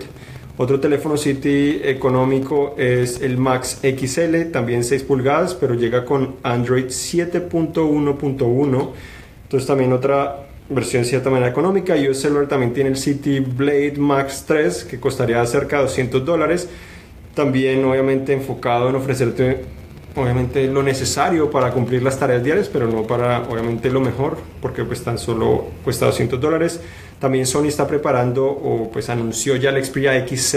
Otro 0.57 0.79
teléfono 0.79 1.17
City 1.17 1.81
económico 1.83 2.75
es 2.77 3.19
el 3.21 3.37
Max 3.37 3.81
XL, 3.83 4.51
también 4.53 4.85
6 4.85 5.03
pulgadas, 5.03 5.53
pero 5.53 5.73
llega 5.73 6.05
con 6.05 6.35
Android 6.43 6.85
7.1.1. 6.85 8.89
Entonces 9.43 9.67
también 9.67 9.91
otra 9.91 10.47
versión 10.69 11.03
de 11.03 11.09
cierta 11.09 11.29
manera 11.29 11.51
económica. 11.51 11.93
US 11.95 12.21
Cellular 12.21 12.47
también 12.47 12.73
tiene 12.73 12.91
el 12.91 12.95
City 12.95 13.41
Blade 13.41 13.95
Max 13.97 14.45
3, 14.47 14.85
que 14.85 14.97
costaría 14.97 15.45
cerca 15.45 15.75
de 15.77 15.83
200 15.83 16.23
dólares. 16.23 16.69
También 17.33 17.83
obviamente 17.83 18.31
enfocado 18.31 18.87
en 18.87 18.95
ofrecerte 18.95 19.65
obviamente 20.15 20.67
lo 20.67 20.81
necesario 20.81 21.49
para 21.49 21.71
cumplir 21.71 22.01
las 22.01 22.17
tareas 22.17 22.43
diarias, 22.43 22.69
pero 22.71 22.87
no 22.87 23.03
para 23.03 23.43
obviamente 23.49 23.89
lo 23.89 23.99
mejor, 23.99 24.37
porque 24.61 24.83
pues 24.83 25.03
tan 25.03 25.17
solo 25.17 25.65
cuesta 25.83 26.05
200 26.05 26.39
dólares. 26.39 26.79
También 27.19 27.47
Sony 27.47 27.67
está 27.67 27.87
preparando 27.87 28.45
o 28.45 28.91
pues 28.91 29.09
anunció 29.09 29.55
ya 29.55 29.69
el 29.69 29.83
Xperia 29.83 30.27
XZ 30.27 30.55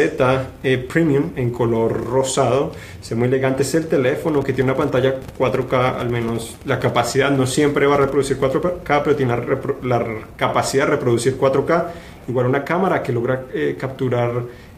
eh, 0.65 0.77
Premium 0.77 1.31
en 1.37 1.51
color 1.51 2.05
rosado. 2.05 2.73
Es 3.01 3.13
muy 3.17 3.29
elegante, 3.29 3.63
es 3.63 3.75
el 3.75 3.87
teléfono 3.87 4.43
que 4.43 4.53
tiene 4.53 4.73
una 4.73 4.79
pantalla 4.79 5.17
4K, 5.39 5.99
al 5.99 6.11
menos 6.11 6.57
la 6.65 6.81
capacidad 6.81 7.31
no 7.31 7.47
siempre 7.47 7.87
va 7.87 7.95
a 7.95 7.99
reproducir 7.99 8.39
4K, 8.39 9.03
pero 9.05 9.17
tiene 9.17 9.37
la, 9.83 10.05
capacidad 10.37 10.85
de 10.87 10.91
reproducir 10.93 11.39
4K. 11.39 11.85
Igual 12.29 12.47
una 12.47 12.65
cámara 12.65 13.03
que 13.03 13.13
logra 13.13 13.47
eh, 13.53 13.77
capturar 13.79 14.31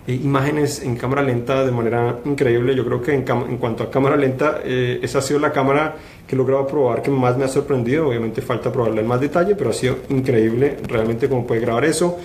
eh, 0.07 0.15
imágenes 0.15 0.83
en 0.83 0.97
cámara 0.97 1.23
lenta 1.23 1.65
de 1.65 1.73
manera 1.73 2.21
increíble. 2.25 2.75
Yo 2.75 2.85
creo 2.85 3.03
que 3.03 3.13
en, 3.13 3.25
en 3.29 3.57
cuanto 3.59 3.83
a 3.85 3.91
cámara 3.91 4.17
lenta, 4.17 4.61
esa 4.65 5.19
ha 5.19 5.23
sido 5.23 5.41
la 5.41 5.53
cámara 5.53 5.97
que 6.27 6.35
he 6.35 6.39
logrado 6.39 6.67
probar 6.67 7.03
que 7.03 7.11
más 7.11 7.37
me 7.37 7.45
ha 7.45 7.49
sorprendido. 7.49 8.09
Obviamente 8.09 8.41
falta 8.41 8.73
probarla 8.73 9.01
en 9.01 9.07
más 9.07 9.21
detalle, 9.21 9.55
pero 9.57 9.71
ha 9.71 9.75
sido 9.75 9.99
increíble 10.09 10.79
realmente 10.87 11.29
cómo 11.29 11.47
puede 11.47 11.61
grabar 11.61 11.85
eso. 11.85 12.19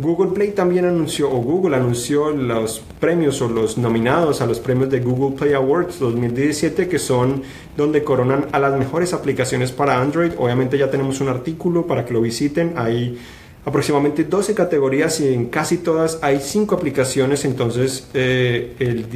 Google 0.00 0.32
Play 0.32 0.50
también 0.50 0.86
anunció, 0.86 1.30
o 1.30 1.36
Google 1.36 1.76
anunció 1.76 2.30
los 2.30 2.80
premios 2.98 3.40
o 3.40 3.48
los 3.48 3.78
nominados 3.78 4.40
a 4.40 4.46
los 4.46 4.58
premios 4.58 4.90
de 4.90 4.98
Google 4.98 5.36
Play 5.36 5.52
Awards 5.52 6.00
2017, 6.00 6.88
que 6.88 6.98
son 6.98 7.44
donde 7.76 8.02
coronan 8.02 8.46
a 8.50 8.58
las 8.58 8.76
mejores 8.76 9.14
aplicaciones 9.14 9.70
para 9.70 10.00
Android. 10.00 10.32
Obviamente 10.36 10.76
ya 10.78 10.90
tenemos 10.90 11.20
un 11.20 11.28
artículo 11.28 11.86
para 11.86 12.04
que 12.04 12.12
lo 12.12 12.20
visiten. 12.20 12.74
Hay 12.76 13.16
aproximadamente 13.64 14.24
12 14.24 14.54
categorías 14.54 15.20
y 15.20 15.32
en 15.32 15.46
casi 15.46 15.78
todas 15.78 16.18
hay 16.22 16.40
5 16.40 16.74
aplicaciones. 16.74 17.44
Entonces, 17.44 18.06
eh, 18.14 18.74
el 18.78 19.10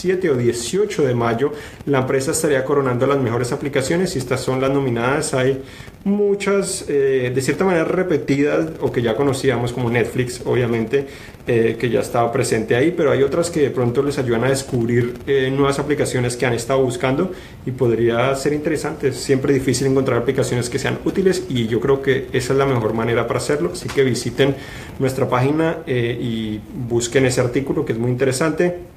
17 0.00 0.30
o 0.30 0.36
18 0.36 1.02
de 1.02 1.14
mayo, 1.14 1.52
la 1.86 1.98
empresa 1.98 2.32
estaría 2.32 2.64
coronando 2.64 3.06
las 3.06 3.18
mejores 3.18 3.52
aplicaciones 3.52 4.16
y 4.16 4.18
estas 4.18 4.40
son 4.40 4.60
las 4.60 4.70
nominadas. 4.70 5.34
Hay 5.34 5.62
muchas, 6.04 6.86
eh, 6.88 7.30
de 7.34 7.42
cierta 7.42 7.64
manera 7.64 7.84
repetidas 7.84 8.70
o 8.80 8.90
que 8.90 9.02
ya 9.02 9.14
conocíamos 9.14 9.72
como 9.72 9.90
Netflix, 9.90 10.40
obviamente, 10.46 11.06
eh, 11.46 11.76
que 11.78 11.90
ya 11.90 12.00
estaba 12.00 12.32
presente 12.32 12.76
ahí, 12.76 12.94
pero 12.96 13.10
hay 13.10 13.22
otras 13.22 13.50
que 13.50 13.60
de 13.60 13.70
pronto 13.70 14.02
les 14.02 14.18
ayudan 14.18 14.44
a 14.44 14.48
descubrir 14.48 15.14
eh, 15.26 15.50
nuevas 15.54 15.78
aplicaciones 15.78 16.36
que 16.36 16.46
han 16.46 16.54
estado 16.54 16.82
buscando 16.82 17.32
y 17.66 17.72
podría 17.72 18.34
ser 18.36 18.54
interesante. 18.54 19.08
Es 19.08 19.16
siempre 19.16 19.52
difícil 19.52 19.86
encontrar 19.88 20.18
aplicaciones 20.18 20.70
que 20.70 20.78
sean 20.78 20.98
útiles 21.04 21.44
y 21.48 21.66
yo 21.66 21.80
creo 21.80 22.00
que 22.00 22.28
esa 22.32 22.52
es 22.54 22.58
la 22.58 22.66
mejor 22.66 22.94
manera 22.94 23.26
para 23.26 23.38
hacerlo. 23.38 23.70
Así 23.72 23.88
que 23.88 24.02
visiten 24.04 24.54
nuestra 24.98 25.28
página 25.28 25.78
y 25.86 26.60
busquen 26.88 27.26
ese 27.26 27.40
artículo 27.40 27.84
que 27.84 27.92
es 27.92 27.98
muy 27.98 28.10
interesante. 28.10 28.89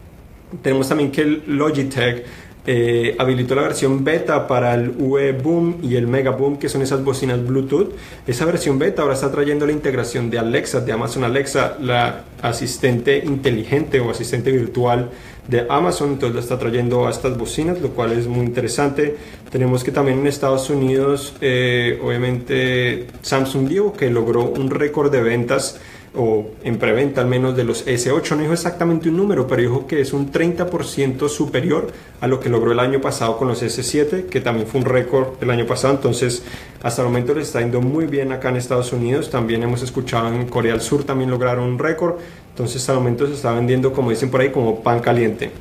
Tenemos 0.61 0.89
también 0.89 1.11
que 1.11 1.21
el 1.21 1.43
Logitech 1.47 2.25
eh, 2.65 3.13
habilitó 3.19 3.55
la 3.55 3.63
versión 3.63 4.05
beta 4.05 4.47
para 4.47 4.73
el 4.73 4.93
UE 4.97 5.33
Boom 5.33 5.79
y 5.83 5.95
el 5.95 6.07
Mega 6.07 6.31
Boom, 6.31 6.57
que 6.57 6.69
son 6.69 6.81
esas 6.81 7.03
bocinas 7.03 7.45
Bluetooth. 7.45 7.91
Esa 8.25 8.45
versión 8.45 8.79
beta 8.79 9.01
ahora 9.01 9.15
está 9.15 9.29
trayendo 9.31 9.65
la 9.65 9.73
integración 9.73 10.29
de 10.29 10.39
Alexa, 10.39 10.79
de 10.79 10.93
Amazon 10.93 11.25
Alexa, 11.25 11.77
la 11.81 12.23
asistente 12.41 13.17
inteligente 13.17 13.99
o 13.99 14.09
asistente 14.09 14.51
virtual 14.51 15.09
de 15.47 15.65
Amazon, 15.69 16.11
entonces 16.13 16.35
la 16.35 16.41
está 16.41 16.57
trayendo 16.57 17.05
a 17.05 17.11
estas 17.11 17.37
bocinas, 17.37 17.81
lo 17.81 17.89
cual 17.89 18.13
es 18.13 18.27
muy 18.27 18.45
interesante. 18.45 19.17
Tenemos 19.51 19.83
que 19.83 19.91
también 19.91 20.19
en 20.19 20.27
Estados 20.27 20.69
Unidos, 20.69 21.35
eh, 21.41 21.99
obviamente, 22.01 23.07
Samsung 23.21 23.67
Divo, 23.67 23.91
que 23.91 24.09
logró 24.09 24.45
un 24.45 24.69
récord 24.69 25.11
de 25.11 25.21
ventas 25.21 25.81
o 26.15 26.45
en 26.63 26.77
preventa 26.77 27.21
al 27.21 27.27
menos 27.27 27.55
de 27.55 27.63
los 27.63 27.87
S8, 27.87 28.35
no 28.35 28.41
dijo 28.41 28.53
exactamente 28.53 29.09
un 29.09 29.17
número, 29.17 29.47
pero 29.47 29.61
dijo 29.61 29.87
que 29.87 30.01
es 30.01 30.13
un 30.13 30.31
30% 30.31 31.27
superior 31.27 31.87
a 32.21 32.27
lo 32.27 32.39
que 32.39 32.49
logró 32.49 32.71
el 32.71 32.79
año 32.79 33.01
pasado 33.01 33.37
con 33.37 33.47
los 33.47 33.63
S7, 33.63 34.27
que 34.27 34.39
también 34.39 34.67
fue 34.67 34.81
un 34.81 34.85
récord 34.85 35.29
el 35.41 35.49
año 35.49 35.65
pasado, 35.65 35.95
entonces 35.95 36.43
hasta 36.83 37.01
el 37.01 37.07
momento 37.07 37.33
le 37.33 37.41
está 37.41 37.61
yendo 37.61 37.81
muy 37.81 38.05
bien 38.05 38.31
acá 38.31 38.49
en 38.49 38.57
Estados 38.57 38.93
Unidos, 38.93 39.29
también 39.29 39.63
hemos 39.63 39.81
escuchado 39.81 40.27
en 40.27 40.47
Corea 40.47 40.73
del 40.73 40.81
Sur 40.81 41.03
también 41.03 41.31
lograron 41.31 41.65
un 41.65 41.79
récord, 41.79 42.15
entonces 42.49 42.81
hasta 42.81 42.93
el 42.93 42.99
momento 42.99 43.25
se 43.25 43.33
está 43.33 43.51
vendiendo 43.51 43.91
como 43.91 44.11
dicen 44.11 44.29
por 44.29 44.41
ahí 44.41 44.51
como 44.51 44.81
pan 44.81 44.99
caliente. 44.99 45.51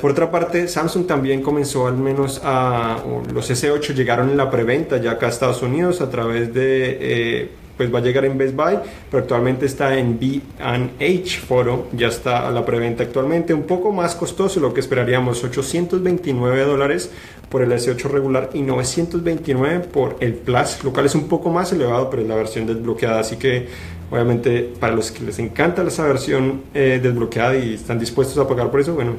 Por 0.00 0.10
otra 0.10 0.30
parte, 0.30 0.68
Samsung 0.68 1.06
también 1.06 1.40
comenzó 1.40 1.86
al 1.86 1.96
menos 1.96 2.40
a, 2.44 2.98
los 3.32 3.50
S8 3.50 3.94
llegaron 3.94 4.28
en 4.28 4.36
la 4.36 4.50
preventa 4.50 4.98
ya 4.98 5.12
acá 5.12 5.26
a 5.26 5.28
Estados 5.30 5.62
Unidos 5.62 6.00
a 6.00 6.10
través 6.10 6.52
de... 6.52 6.98
Eh, 7.00 7.48
pues 7.76 7.92
va 7.92 7.98
a 7.98 8.02
llegar 8.02 8.24
en 8.24 8.38
Best 8.38 8.54
Buy, 8.54 8.78
pero 9.10 9.22
actualmente 9.22 9.66
está 9.66 9.98
en 9.98 10.18
B&H 10.18 11.40
Foro, 11.40 11.88
ya 11.92 12.08
está 12.08 12.46
a 12.46 12.50
la 12.50 12.64
preventa 12.64 13.02
actualmente, 13.02 13.52
un 13.52 13.64
poco 13.64 13.92
más 13.92 14.14
costoso, 14.14 14.60
lo 14.60 14.72
que 14.72 14.80
esperaríamos, 14.80 15.42
829 15.42 16.64
dólares 16.64 17.10
por 17.48 17.62
el 17.62 17.72
S8 17.72 18.04
regular 18.04 18.50
y 18.52 18.62
929 18.62 19.80
por 19.92 20.16
el 20.20 20.34
Plus, 20.34 20.82
lo 20.84 20.92
cual 20.92 21.06
es 21.06 21.14
un 21.14 21.28
poco 21.28 21.50
más 21.50 21.72
elevado, 21.72 22.10
pero 22.10 22.22
es 22.22 22.28
la 22.28 22.36
versión 22.36 22.66
desbloqueada, 22.66 23.20
así 23.20 23.36
que 23.36 23.68
obviamente 24.10 24.72
para 24.78 24.94
los 24.94 25.10
que 25.10 25.24
les 25.24 25.38
encanta 25.38 25.82
esa 25.82 26.04
versión 26.04 26.62
eh, 26.74 27.00
desbloqueada 27.02 27.56
y 27.56 27.74
están 27.74 27.98
dispuestos 27.98 28.38
a 28.38 28.48
pagar 28.48 28.70
por 28.70 28.80
eso, 28.80 28.94
bueno, 28.94 29.12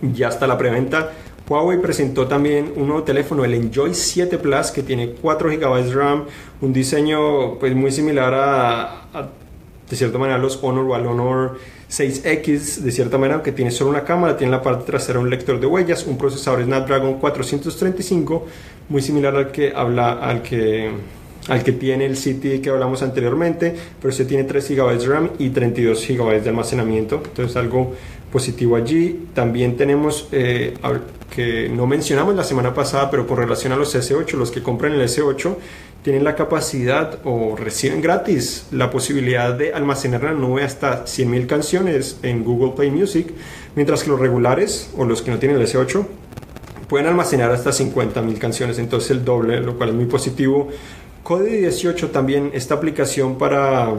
ya 0.00 0.28
está 0.28 0.46
la 0.46 0.56
preventa 0.56 1.12
Huawei 1.48 1.80
presentó 1.80 2.26
también 2.26 2.72
un 2.76 2.86
nuevo 2.86 3.02
teléfono, 3.02 3.44
el 3.44 3.54
Enjoy 3.54 3.94
7 3.94 4.38
Plus, 4.38 4.70
que 4.70 4.82
tiene 4.82 5.10
4 5.10 5.50
GB 5.50 5.84
de 5.84 5.94
RAM, 5.94 6.24
un 6.60 6.72
diseño 6.72 7.58
pues 7.58 7.74
muy 7.74 7.90
similar 7.90 8.32
a, 8.34 9.28
de 9.88 9.96
cierta 9.96 10.18
manera 10.18 10.38
los 10.38 10.58
Honor 10.62 10.86
o 10.86 10.94
al 10.94 11.06
Honor 11.06 11.58
6X, 11.90 12.78
de 12.78 12.90
cierta 12.90 13.18
manera, 13.18 13.42
que 13.42 13.52
tiene 13.52 13.70
solo 13.70 13.90
una 13.90 14.04
cámara, 14.04 14.36
tiene 14.36 14.54
en 14.54 14.58
la 14.58 14.62
parte 14.62 14.84
trasera 14.84 15.18
un 15.18 15.28
lector 15.28 15.60
de 15.60 15.66
huellas, 15.66 16.06
un 16.06 16.16
procesador 16.16 16.64
Snapdragon 16.64 17.18
435, 17.18 18.46
muy 18.88 19.02
similar 19.02 19.36
al 19.36 19.50
que 19.52 19.72
habla 19.74 20.12
al 20.12 20.42
que 20.42 20.90
al 21.48 21.64
que 21.64 21.72
tiene 21.72 22.06
el 22.06 22.16
City 22.16 22.60
que 22.60 22.70
hablamos 22.70 23.02
anteriormente, 23.02 23.74
pero 24.00 24.10
este 24.10 24.24
tiene 24.24 24.44
3 24.44 24.76
GB 24.76 24.98
de 24.98 25.06
RAM 25.06 25.30
y 25.38 25.50
32 25.50 26.06
GB 26.08 26.40
de 26.40 26.48
almacenamiento, 26.48 27.20
entonces 27.24 27.56
algo 27.56 27.94
positivo 28.30 28.76
allí. 28.76 29.26
También 29.34 29.76
tenemos 29.76 30.28
eh, 30.32 30.74
que 31.34 31.68
no 31.70 31.86
mencionamos 31.86 32.34
la 32.34 32.44
semana 32.44 32.74
pasada, 32.74 33.10
pero 33.10 33.26
con 33.26 33.38
relación 33.38 33.72
a 33.72 33.76
los 33.76 33.94
S8, 33.94 34.32
los 34.34 34.50
que 34.50 34.62
compran 34.62 34.92
el 34.92 35.00
S8 35.00 35.56
tienen 36.02 36.24
la 36.24 36.34
capacidad 36.34 37.20
o 37.24 37.56
reciben 37.56 38.02
gratis 38.02 38.66
la 38.70 38.90
posibilidad 38.90 39.54
de 39.54 39.72
almacenar 39.72 40.20
en 40.24 40.26
la 40.26 40.32
nube 40.34 40.62
hasta 40.62 41.04
100.000 41.04 41.46
canciones 41.46 42.18
en 42.22 42.44
Google 42.44 42.72
Play 42.72 42.90
Music, 42.90 43.32
mientras 43.74 44.04
que 44.04 44.10
los 44.10 44.20
regulares 44.20 44.90
o 44.96 45.06
los 45.06 45.22
que 45.22 45.30
no 45.30 45.38
tienen 45.38 45.58
el 45.58 45.66
S8 45.66 46.04
pueden 46.86 47.06
almacenar 47.06 47.50
hasta 47.50 47.70
50.000 47.70 48.38
canciones, 48.38 48.78
entonces 48.78 49.10
el 49.12 49.24
doble, 49.24 49.60
lo 49.60 49.78
cual 49.78 49.88
es 49.90 49.94
muy 49.94 50.06
positivo. 50.06 50.68
Code 51.22 51.50
18 51.50 52.10
también, 52.10 52.50
esta 52.52 52.74
aplicación 52.74 53.38
para 53.38 53.94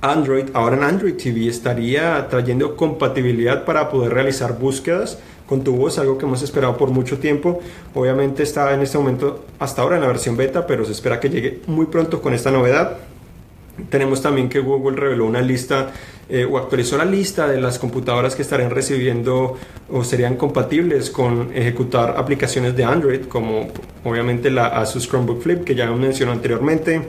Android, 0.00 0.46
ahora 0.54 0.76
en 0.76 0.84
Android 0.84 1.14
TV 1.14 1.48
estaría 1.48 2.28
trayendo 2.30 2.76
compatibilidad 2.76 3.66
para 3.66 3.90
poder 3.90 4.14
realizar 4.14 4.58
búsquedas 4.58 5.18
con 5.46 5.62
tu 5.62 5.76
voz, 5.76 5.98
algo 5.98 6.18
que 6.18 6.26
hemos 6.26 6.42
esperado 6.42 6.76
por 6.76 6.90
mucho 6.90 7.18
tiempo. 7.18 7.60
Obviamente 7.94 8.42
está 8.42 8.74
en 8.74 8.82
este 8.82 8.98
momento 8.98 9.44
hasta 9.58 9.82
ahora 9.82 9.96
en 9.96 10.02
la 10.02 10.08
versión 10.08 10.36
beta, 10.36 10.66
pero 10.66 10.84
se 10.84 10.92
espera 10.92 11.20
que 11.20 11.30
llegue 11.30 11.60
muy 11.66 11.86
pronto 11.86 12.20
con 12.20 12.34
esta 12.34 12.50
novedad. 12.50 12.98
Tenemos 13.90 14.22
también 14.22 14.48
que 14.48 14.60
Google 14.60 14.96
reveló 14.96 15.26
una 15.26 15.42
lista 15.42 15.92
eh, 16.28 16.44
o 16.44 16.58
actualizó 16.58 16.96
la 16.96 17.04
lista 17.04 17.46
de 17.46 17.60
las 17.60 17.78
computadoras 17.78 18.34
que 18.34 18.42
estarían 18.42 18.70
recibiendo 18.70 19.56
o 19.92 20.02
serían 20.02 20.36
compatibles 20.36 21.10
con 21.10 21.50
ejecutar 21.54 22.14
aplicaciones 22.16 22.74
de 22.74 22.84
Android, 22.84 23.26
como 23.26 23.68
obviamente 24.02 24.50
la 24.50 24.66
Asus 24.66 25.06
Chromebook 25.08 25.42
Flip 25.42 25.64
que 25.64 25.74
ya 25.74 25.90
mencionó 25.90 26.32
anteriormente 26.32 27.02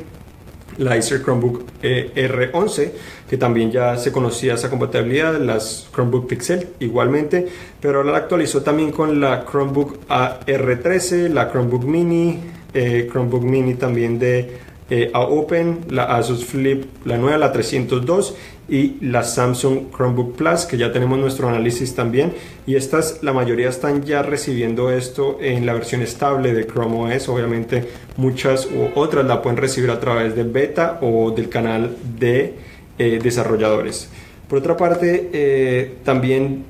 la 0.77 0.93
Acer 0.93 1.21
Chromebook 1.23 1.63
eh, 1.81 2.11
R11, 2.15 2.91
que 3.29 3.37
también 3.37 3.71
ya 3.71 3.97
se 3.97 4.11
conocía 4.11 4.55
esa 4.55 4.69
compatibilidad, 4.69 5.39
las 5.39 5.87
Chromebook 5.93 6.27
Pixel 6.27 6.67
igualmente, 6.79 7.47
pero 7.81 7.99
ahora 7.99 8.11
la 8.11 8.17
actualizó 8.19 8.61
también 8.61 8.91
con 8.91 9.19
la 9.19 9.45
Chromebook 9.45 10.07
R13, 10.07 11.29
la 11.29 11.51
Chromebook 11.51 11.83
Mini, 11.83 12.39
eh, 12.73 13.07
Chromebook 13.11 13.43
Mini 13.43 13.75
también 13.75 14.19
de 14.19 14.57
eh, 14.89 15.11
Open, 15.13 15.79
la 15.89 16.03
Asus 16.15 16.45
Flip, 16.45 16.85
la 17.05 17.17
nueva, 17.17 17.37
la 17.37 17.51
302 17.51 18.35
y 18.69 18.97
la 19.01 19.23
Samsung 19.23 19.91
Chromebook 19.95 20.35
Plus, 20.35 20.65
que 20.65 20.77
ya 20.77 20.91
tenemos 20.91 21.17
nuestro 21.17 21.47
análisis 21.47 21.95
también. 21.95 22.33
Y 22.65 22.75
estas, 22.75 23.23
la 23.23 23.33
mayoría 23.33 23.69
están 23.69 24.03
ya 24.03 24.21
recibiendo 24.21 24.91
esto 24.91 25.37
en 25.41 25.65
la 25.65 25.73
versión 25.73 26.01
estable 26.01 26.53
de 26.53 26.67
Chrome 26.67 27.15
OS. 27.15 27.29
Obviamente, 27.29 27.87
muchas 28.17 28.65
u 28.65 28.99
otras 28.99 29.25
la 29.25 29.41
pueden 29.41 29.57
recibir 29.57 29.89
a 29.89 29.99
través 29.99 30.35
de 30.35 30.43
beta 30.43 30.99
o 31.01 31.31
del 31.31 31.49
canal 31.49 31.95
de 32.19 32.55
eh, 32.97 33.19
desarrolladores. 33.21 34.09
Por 34.49 34.59
otra 34.59 34.75
parte, 34.75 35.29
eh, 35.31 35.95
también 36.03 36.63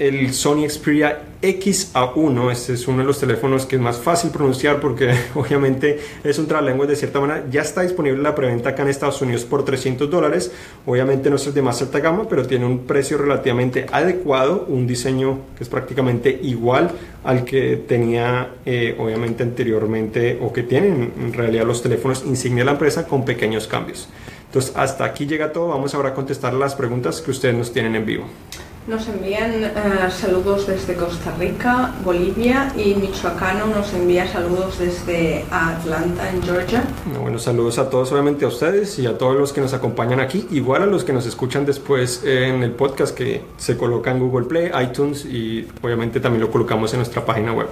el 0.00 0.32
Sony 0.32 0.66
Xperia 0.66 1.20
XA1. 1.42 2.50
Este 2.50 2.72
es 2.72 2.88
uno 2.88 2.98
de 2.98 3.04
los 3.04 3.20
teléfonos 3.20 3.66
que 3.66 3.76
es 3.76 3.82
más 3.82 3.98
fácil 3.98 4.30
pronunciar 4.30 4.80
porque 4.80 5.14
obviamente 5.34 6.00
es 6.24 6.38
un 6.38 6.48
trabalengua 6.48 6.86
de 6.86 6.96
cierta 6.96 7.20
manera. 7.20 7.44
Ya 7.50 7.60
está 7.60 7.82
disponible 7.82 8.22
la 8.22 8.34
preventa 8.34 8.70
acá 8.70 8.82
en 8.82 8.88
Estados 8.88 9.20
Unidos 9.20 9.44
por 9.44 9.62
300 9.62 10.10
dólares. 10.10 10.52
Obviamente 10.86 11.28
no 11.28 11.36
es 11.36 11.54
de 11.54 11.62
más 11.62 11.82
alta 11.82 12.00
gama, 12.00 12.26
pero 12.28 12.46
tiene 12.46 12.64
un 12.64 12.86
precio 12.86 13.18
relativamente 13.18 13.86
adecuado, 13.92 14.64
un 14.68 14.86
diseño 14.86 15.40
que 15.56 15.64
es 15.64 15.68
prácticamente 15.68 16.40
igual 16.42 16.92
al 17.22 17.44
que 17.44 17.76
tenía 17.76 18.54
eh, 18.64 18.96
obviamente 18.98 19.42
anteriormente 19.42 20.38
o 20.40 20.50
que 20.50 20.62
tienen 20.62 21.12
en 21.20 21.32
realidad 21.34 21.66
los 21.66 21.82
teléfonos 21.82 22.24
insignia 22.24 22.62
de 22.62 22.66
la 22.66 22.72
empresa 22.72 23.06
con 23.06 23.26
pequeños 23.26 23.66
cambios. 23.66 24.08
Entonces 24.46 24.72
hasta 24.76 25.04
aquí 25.04 25.26
llega 25.26 25.52
todo. 25.52 25.68
Vamos 25.68 25.94
ahora 25.94 26.08
a 26.08 26.14
contestar 26.14 26.54
las 26.54 26.74
preguntas 26.74 27.20
que 27.20 27.30
ustedes 27.30 27.54
nos 27.54 27.70
tienen 27.70 27.94
en 27.96 28.06
vivo. 28.06 28.24
Nos 28.90 29.06
envían 29.06 29.52
eh, 29.52 29.70
saludos 30.10 30.66
desde 30.66 30.96
Costa 30.96 31.32
Rica, 31.38 31.94
Bolivia 32.04 32.72
y 32.76 32.96
Michoacano 32.96 33.66
nos 33.66 33.94
envía 33.94 34.26
saludos 34.26 34.80
desde 34.80 35.44
Atlanta, 35.48 36.28
en 36.28 36.42
Georgia. 36.42 36.82
Bueno, 37.22 37.38
saludos 37.38 37.78
a 37.78 37.88
todos, 37.88 38.10
obviamente 38.10 38.44
a 38.44 38.48
ustedes 38.48 38.98
y 38.98 39.06
a 39.06 39.16
todos 39.16 39.36
los 39.36 39.52
que 39.52 39.60
nos 39.60 39.74
acompañan 39.74 40.18
aquí, 40.18 40.48
igual 40.50 40.82
a 40.82 40.86
los 40.86 41.04
que 41.04 41.12
nos 41.12 41.24
escuchan 41.24 41.64
después 41.64 42.24
en 42.24 42.64
el 42.64 42.72
podcast 42.72 43.16
que 43.16 43.42
se 43.58 43.76
coloca 43.76 44.10
en 44.10 44.18
Google 44.18 44.46
Play, 44.46 44.72
iTunes 44.82 45.24
y 45.24 45.68
obviamente 45.82 46.18
también 46.18 46.42
lo 46.42 46.50
colocamos 46.50 46.92
en 46.92 46.98
nuestra 46.98 47.24
página 47.24 47.52
web. 47.52 47.68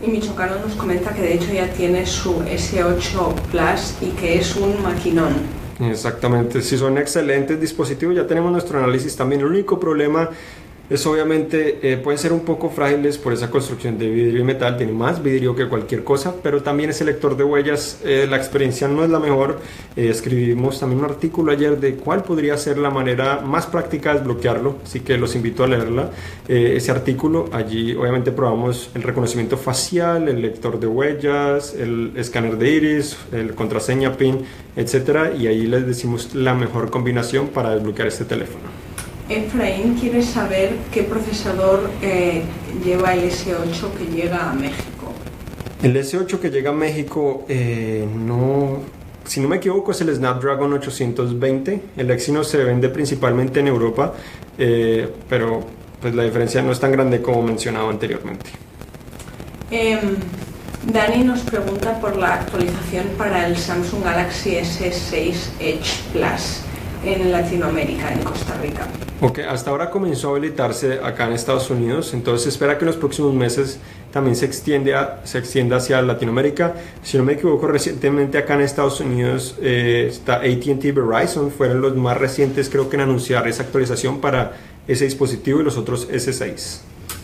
Y 0.00 0.06
Michoacano 0.06 0.60
nos 0.64 0.76
comenta 0.76 1.12
que 1.12 1.22
de 1.22 1.34
hecho 1.34 1.52
ya 1.52 1.66
tiene 1.72 2.06
su 2.06 2.44
S8 2.44 3.34
Plus 3.50 3.94
y 4.00 4.10
que 4.10 4.38
es 4.38 4.54
un 4.54 4.80
maquinón. 4.84 5.59
Exactamente, 5.80 6.60
si 6.60 6.76
son 6.76 6.98
excelentes 6.98 7.58
dispositivos, 7.58 8.14
ya 8.14 8.26
tenemos 8.26 8.52
nuestro 8.52 8.78
análisis 8.78 9.16
también. 9.16 9.40
El 9.40 9.46
único 9.46 9.80
problema 9.80 10.28
es 10.90 11.06
obviamente 11.06 11.78
eh, 11.82 11.96
pueden 11.96 12.18
ser 12.18 12.32
un 12.32 12.40
poco 12.40 12.68
frágiles 12.68 13.16
por 13.16 13.32
esa 13.32 13.48
construcción 13.48 13.96
de 13.96 14.10
vidrio 14.10 14.40
y 14.40 14.44
metal, 14.44 14.76
tiene 14.76 14.92
más 14.92 15.22
vidrio 15.22 15.54
que 15.54 15.68
cualquier 15.68 16.02
cosa, 16.02 16.34
pero 16.42 16.64
también 16.64 16.90
ese 16.90 17.04
lector 17.04 17.36
de 17.36 17.44
huellas, 17.44 18.00
eh, 18.04 18.26
la 18.28 18.36
experiencia 18.36 18.88
no 18.88 19.04
es 19.04 19.10
la 19.10 19.20
mejor. 19.20 19.60
Eh, 19.96 20.08
escribimos 20.08 20.80
también 20.80 20.98
un 20.98 21.04
artículo 21.04 21.52
ayer 21.52 21.78
de 21.78 21.94
cuál 21.94 22.24
podría 22.24 22.56
ser 22.56 22.76
la 22.76 22.90
manera 22.90 23.40
más 23.40 23.66
práctica 23.66 24.10
de 24.10 24.18
desbloquearlo, 24.18 24.78
así 24.82 24.98
que 24.98 25.16
los 25.16 25.36
invito 25.36 25.62
a 25.62 25.68
leerla. 25.68 26.10
ese 26.48 26.90
artículo, 26.90 27.48
allí 27.52 27.94
obviamente 27.94 28.32
probamos 28.32 28.90
el 28.96 29.04
reconocimiento 29.04 29.56
facial, 29.56 30.28
el 30.28 30.42
lector 30.42 30.80
de 30.80 30.88
huellas, 30.88 31.74
el 31.74 32.12
escáner 32.16 32.58
de 32.58 32.70
iris, 32.70 33.16
el 33.30 33.54
contraseña 33.54 34.16
PIN, 34.16 34.44
etcétera, 34.74 35.32
y 35.38 35.46
ahí 35.46 35.66
les 35.68 35.86
decimos 35.86 36.34
la 36.34 36.54
mejor 36.54 36.90
combinación 36.90 37.48
para 37.48 37.70
desbloquear 37.70 38.08
este 38.08 38.24
teléfono. 38.24 38.79
Efraín 39.30 39.94
quiere 39.94 40.22
saber 40.22 40.76
qué 40.92 41.04
procesador 41.04 41.88
eh, 42.02 42.42
lleva 42.84 43.14
el 43.14 43.30
S8 43.30 43.92
que 43.96 44.04
llega 44.06 44.50
a 44.50 44.54
México. 44.54 45.12
El 45.82 45.96
S8 45.96 46.40
que 46.40 46.50
llega 46.50 46.70
a 46.70 46.74
México, 46.74 47.44
eh, 47.48 48.06
no, 48.12 48.80
si 49.24 49.40
no 49.40 49.48
me 49.48 49.56
equivoco, 49.56 49.92
es 49.92 50.00
el 50.00 50.14
Snapdragon 50.14 50.72
820. 50.72 51.80
El 51.96 52.10
Exynos 52.10 52.48
se 52.48 52.58
vende 52.64 52.88
principalmente 52.88 53.60
en 53.60 53.68
Europa, 53.68 54.14
eh, 54.58 55.08
pero 55.28 55.60
pues 56.00 56.12
la 56.14 56.24
diferencia 56.24 56.60
no 56.60 56.72
es 56.72 56.80
tan 56.80 56.90
grande 56.90 57.22
como 57.22 57.42
mencionaba 57.42 57.88
anteriormente. 57.88 58.50
Em, 59.70 60.16
Dani 60.92 61.22
nos 61.22 61.40
pregunta 61.42 62.00
por 62.00 62.16
la 62.16 62.34
actualización 62.34 63.06
para 63.16 63.46
el 63.46 63.56
Samsung 63.56 64.02
Galaxy 64.02 64.56
S6 64.56 65.34
Edge 65.60 66.02
Plus 66.12 66.64
en 67.04 67.32
Latinoamérica, 67.32 68.12
en 68.12 68.22
Costa 68.22 68.56
Rica. 68.60 68.86
Ok, 69.20 69.40
hasta 69.40 69.70
ahora 69.70 69.90
comenzó 69.90 70.28
a 70.28 70.30
habilitarse 70.36 71.00
acá 71.02 71.26
en 71.26 71.32
Estados 71.32 71.70
Unidos, 71.70 72.14
entonces 72.14 72.48
espera 72.48 72.78
que 72.78 72.84
en 72.84 72.86
los 72.86 72.96
próximos 72.96 73.34
meses 73.34 73.78
también 74.12 74.34
se, 74.34 74.46
extiende 74.46 74.94
se 75.24 75.38
extienda 75.38 75.76
hacia 75.76 76.00
Latinoamérica. 76.02 76.74
Si 77.02 77.18
no 77.18 77.24
me 77.24 77.34
equivoco, 77.34 77.66
recientemente 77.66 78.38
acá 78.38 78.54
en 78.54 78.62
Estados 78.62 79.00
Unidos 79.00 79.56
eh, 79.60 80.06
está 80.10 80.36
ATT 80.36 80.94
Verizon, 80.94 81.50
fueron 81.50 81.80
los 81.80 81.96
más 81.96 82.16
recientes 82.16 82.70
creo 82.70 82.88
que 82.88 82.96
en 82.96 83.02
anunciar 83.02 83.46
esa 83.46 83.62
actualización 83.62 84.20
para 84.20 84.52
ese 84.88 85.04
dispositivo 85.04 85.60
y 85.60 85.64
los 85.64 85.76
otros 85.76 86.08
S6. 86.10 86.80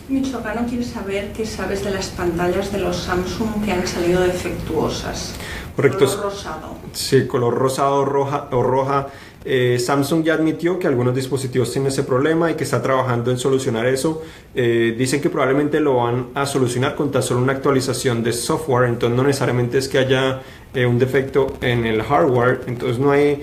Michoacano 0.09 0.65
quiere 0.67 0.85
saber 0.85 1.33
qué 1.33 1.45
sabes 1.45 1.83
de 1.83 1.91
las 1.91 2.07
pantallas 2.07 2.71
de 2.71 2.77
los 2.77 2.95
Samsung 2.95 3.65
que 3.65 3.73
han 3.73 3.85
salido 3.85 4.21
defectuosas. 4.21 5.33
Correcto. 5.75 6.05
Color 6.05 6.23
rosado. 6.23 6.75
Sí, 6.93 7.27
color 7.27 7.53
rosado 7.53 8.05
roja, 8.05 8.47
o 8.51 8.63
roja. 8.63 9.07
Eh, 9.49 9.79
Samsung 9.79 10.25
ya 10.25 10.33
admitió 10.33 10.77
que 10.77 10.87
algunos 10.87 11.15
dispositivos 11.15 11.71
tienen 11.71 11.87
ese 11.87 12.03
problema 12.03 12.51
y 12.51 12.55
que 12.55 12.65
está 12.65 12.81
trabajando 12.81 13.31
en 13.31 13.37
solucionar 13.37 13.85
eso. 13.85 14.21
Eh, 14.53 14.93
dicen 14.97 15.21
que 15.21 15.29
probablemente 15.29 15.79
lo 15.79 15.95
van 15.95 16.27
a 16.33 16.45
solucionar 16.45 16.95
con 16.95 17.11
tan 17.11 17.23
solo 17.23 17.39
una 17.39 17.53
actualización 17.53 18.23
de 18.23 18.33
software, 18.33 18.89
entonces 18.89 19.15
no 19.15 19.23
necesariamente 19.23 19.77
es 19.77 19.87
que 19.87 19.99
haya 19.99 20.41
eh, 20.73 20.85
un 20.85 20.99
defecto 20.99 21.47
en 21.61 21.85
el 21.85 22.03
hardware, 22.03 22.59
entonces 22.67 22.99
no 22.99 23.11
hay 23.11 23.41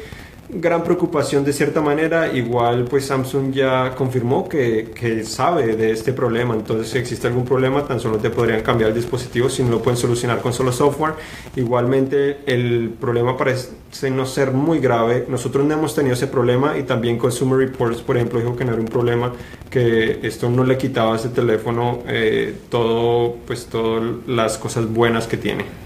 gran 0.60 0.82
preocupación 0.82 1.44
de 1.44 1.52
cierta 1.52 1.80
manera. 1.80 2.32
Igual 2.32 2.84
pues 2.84 3.06
Samsung 3.06 3.52
ya 3.52 3.94
confirmó 3.94 4.48
que, 4.48 4.90
que, 4.94 5.24
sabe 5.24 5.76
de 5.76 5.90
este 5.90 6.12
problema. 6.12 6.54
Entonces 6.54 6.88
si 6.88 6.98
existe 6.98 7.26
algún 7.26 7.44
problema 7.44 7.84
tan 7.84 8.00
solo 8.00 8.18
te 8.18 8.30
podrían 8.30 8.62
cambiar 8.62 8.90
el 8.90 8.96
dispositivo 8.96 9.48
si 9.48 9.62
no 9.62 9.70
lo 9.70 9.82
pueden 9.82 9.96
solucionar 9.96 10.40
con 10.40 10.52
solo 10.52 10.72
software. 10.72 11.14
Igualmente 11.56 12.38
el 12.46 12.94
problema 13.00 13.36
parece 13.36 13.70
no 14.10 14.26
ser 14.26 14.52
muy 14.52 14.78
grave. 14.78 15.26
Nosotros 15.28 15.64
no 15.64 15.74
hemos 15.74 15.94
tenido 15.94 16.14
ese 16.14 16.26
problema 16.26 16.76
y 16.78 16.82
también 16.82 17.18
Consumer 17.18 17.58
Reports 17.58 18.02
por 18.02 18.16
ejemplo 18.16 18.40
dijo 18.40 18.56
que 18.56 18.64
no 18.64 18.72
era 18.72 18.80
un 18.80 18.88
problema 18.88 19.32
que 19.70 20.20
esto 20.22 20.50
no 20.50 20.64
le 20.64 20.78
quitaba 20.78 21.14
a 21.14 21.16
ese 21.16 21.30
teléfono 21.30 22.00
eh, 22.06 22.54
todo 22.70 23.36
pues 23.46 23.66
todas 23.66 24.02
las 24.26 24.58
cosas 24.58 24.86
buenas 24.92 25.26
que 25.26 25.36
tiene. 25.36 25.83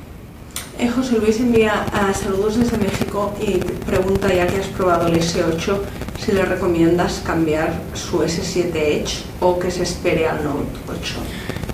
Eh, 0.78 0.88
José 0.88 1.18
Luis 1.18 1.40
envía 1.40 1.82
a 1.92 2.14
saludos 2.14 2.56
desde 2.56 2.78
México 2.78 3.34
y 3.40 3.58
pregunta, 3.84 4.32
ya 4.32 4.46
que 4.46 4.58
has 4.58 4.68
probado 4.68 5.08
el 5.08 5.18
S8, 5.18 5.76
si 6.24 6.30
le 6.30 6.44
recomiendas 6.44 7.20
cambiar 7.26 7.72
su 7.94 8.20
S7 8.20 8.76
Edge 8.76 9.24
o 9.40 9.58
que 9.58 9.72
se 9.72 9.82
espere 9.82 10.28
al 10.28 10.44
Note 10.44 10.78
8. 10.88 11.14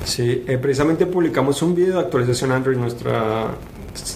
Sí, 0.07 0.45
eh, 0.47 0.57
precisamente 0.57 1.05
publicamos 1.05 1.61
un 1.61 1.75
video 1.75 1.97
de 1.97 2.01
actualización 2.01 2.51
Android, 2.53 2.79
nuestra 2.79 3.51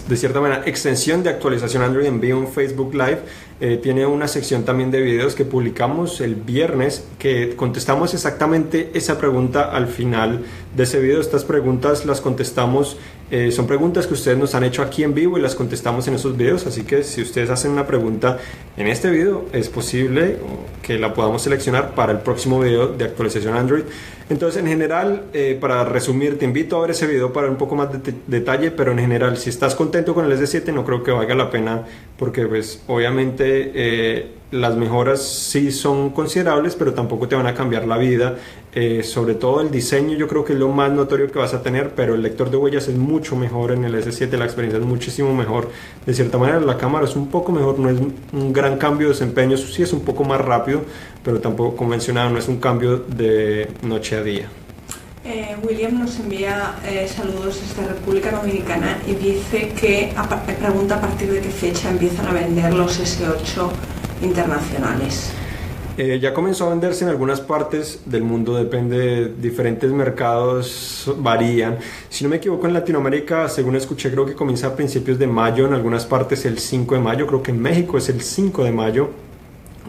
de 0.08 0.16
cierta 0.16 0.40
manera 0.40 0.62
extensión 0.66 1.22
de 1.22 1.30
actualización 1.30 1.82
Android 1.82 2.06
en 2.06 2.20
vivo 2.20 2.40
en 2.40 2.48
Facebook 2.48 2.94
Live. 2.94 3.20
Eh, 3.60 3.76
tiene 3.82 4.06
una 4.06 4.28
sección 4.28 4.64
también 4.64 4.92
de 4.92 5.00
videos 5.00 5.34
que 5.34 5.44
publicamos 5.44 6.20
el 6.20 6.36
viernes 6.36 7.04
que 7.18 7.56
contestamos 7.56 8.14
exactamente 8.14 8.90
esa 8.94 9.18
pregunta 9.18 9.64
al 9.72 9.88
final 9.88 10.44
de 10.76 10.82
ese 10.84 11.00
video. 11.00 11.20
Estas 11.20 11.44
preguntas 11.44 12.06
las 12.06 12.20
contestamos 12.20 12.96
eh, 13.30 13.52
son 13.52 13.66
preguntas 13.66 14.06
que 14.06 14.14
ustedes 14.14 14.38
nos 14.38 14.54
han 14.54 14.64
hecho 14.64 14.80
aquí 14.80 15.02
en 15.02 15.12
vivo 15.12 15.36
y 15.36 15.42
las 15.42 15.54
contestamos 15.54 16.08
en 16.08 16.14
esos 16.14 16.36
videos, 16.36 16.66
así 16.66 16.84
que 16.84 17.02
si 17.02 17.20
ustedes 17.20 17.50
hacen 17.50 17.72
una 17.72 17.86
pregunta 17.86 18.38
en 18.76 18.86
este 18.86 19.10
video, 19.10 19.44
es 19.52 19.68
posible 19.68 20.36
que 20.82 20.98
la 20.98 21.12
podamos 21.12 21.42
seleccionar 21.42 21.94
para 21.94 22.12
el 22.12 22.20
próximo 22.20 22.60
video 22.60 22.88
de 22.88 23.04
actualización 23.04 23.54
Android. 23.54 23.82
Entonces, 24.30 24.62
en 24.62 24.68
general, 24.68 25.24
eh, 25.34 25.56
para 25.60 25.84
resumir, 25.84 26.38
te 26.38 26.44
invito 26.46 26.76
a 26.76 26.82
ver 26.82 26.90
ese 26.90 27.06
video 27.06 27.32
para 27.32 27.50
un 27.50 27.56
poco 27.56 27.74
más 27.74 27.90
de 27.92 28.14
detalle, 28.26 28.70
pero 28.70 28.92
en 28.92 28.98
general, 28.98 29.36
si 29.36 29.50
estás 29.50 29.74
contento 29.74 30.14
con 30.14 30.24
el 30.24 30.32
S7, 30.32 30.72
no 30.72 30.84
creo 30.84 31.02
que 31.02 31.10
valga 31.10 31.34
la 31.34 31.50
pena, 31.50 31.84
porque 32.18 32.46
pues 32.46 32.82
obviamente 32.86 33.47
eh, 33.74 34.26
las 34.50 34.76
mejoras 34.76 35.22
sí 35.22 35.70
son 35.72 36.10
considerables, 36.10 36.74
pero 36.74 36.94
tampoco 36.94 37.28
te 37.28 37.36
van 37.36 37.46
a 37.46 37.54
cambiar 37.54 37.86
la 37.86 37.98
vida. 37.98 38.36
Eh, 38.74 39.02
sobre 39.02 39.34
todo 39.34 39.60
el 39.60 39.70
diseño 39.70 40.16
yo 40.16 40.28
creo 40.28 40.44
que 40.44 40.52
es 40.52 40.58
lo 40.58 40.68
más 40.68 40.92
notorio 40.92 41.30
que 41.30 41.38
vas 41.38 41.54
a 41.54 41.62
tener, 41.62 41.90
pero 41.94 42.14
el 42.14 42.22
lector 42.22 42.50
de 42.50 42.56
huellas 42.56 42.86
es 42.88 42.96
mucho 42.96 43.34
mejor 43.34 43.72
en 43.72 43.84
el 43.84 43.94
S7, 43.94 44.30
la 44.36 44.44
experiencia 44.44 44.78
es 44.78 44.86
muchísimo 44.86 45.34
mejor. 45.34 45.68
De 46.06 46.14
cierta 46.14 46.38
manera 46.38 46.60
la 46.60 46.76
cámara 46.76 47.06
es 47.06 47.16
un 47.16 47.28
poco 47.28 47.50
mejor, 47.50 47.78
no 47.78 47.90
es 47.90 47.98
un 48.32 48.52
gran 48.52 48.78
cambio 48.78 49.08
de 49.08 49.14
desempeño, 49.14 49.56
sí 49.56 49.82
es 49.82 49.92
un 49.92 50.00
poco 50.00 50.24
más 50.24 50.40
rápido, 50.40 50.82
pero 51.24 51.40
tampoco 51.40 51.76
convencionado, 51.76 52.30
no 52.30 52.38
es 52.38 52.48
un 52.48 52.58
cambio 52.58 52.98
de 52.98 53.68
noche 53.82 54.16
a 54.16 54.22
día. 54.22 54.48
Eh, 55.30 55.54
William 55.62 55.98
nos 55.98 56.18
envía 56.20 56.76
eh, 56.86 57.06
saludos 57.06 57.60
desde 57.60 57.86
República 57.86 58.30
Dominicana 58.30 58.96
y 59.06 59.14
dice 59.14 59.74
que 59.78 60.10
pregunta 60.58 60.94
a 60.94 61.00
partir 61.02 61.30
de 61.30 61.42
qué 61.42 61.50
fecha 61.50 61.90
empiezan 61.90 62.28
a 62.28 62.32
vender 62.32 62.72
los 62.72 62.98
S8 62.98 63.68
internacionales. 64.22 65.30
Eh, 65.98 66.18
ya 66.18 66.32
comenzó 66.32 66.68
a 66.68 66.70
venderse 66.70 67.04
en 67.04 67.10
algunas 67.10 67.42
partes 67.42 68.00
del 68.06 68.22
mundo, 68.22 68.56
depende 68.56 68.98
de 68.98 69.34
diferentes 69.34 69.92
mercados, 69.92 71.12
varían. 71.18 71.76
Si 72.08 72.24
no 72.24 72.30
me 72.30 72.36
equivoco, 72.36 72.66
en 72.66 72.72
Latinoamérica, 72.72 73.50
según 73.50 73.76
escuché, 73.76 74.10
creo 74.10 74.24
que 74.24 74.32
comienza 74.32 74.68
a 74.68 74.76
principios 74.76 75.18
de 75.18 75.26
mayo, 75.26 75.66
en 75.66 75.74
algunas 75.74 76.06
partes 76.06 76.46
el 76.46 76.58
5 76.58 76.94
de 76.94 77.00
mayo, 77.02 77.26
creo 77.26 77.42
que 77.42 77.50
en 77.50 77.60
México 77.60 77.98
es 77.98 78.08
el 78.08 78.22
5 78.22 78.64
de 78.64 78.72
mayo 78.72 79.10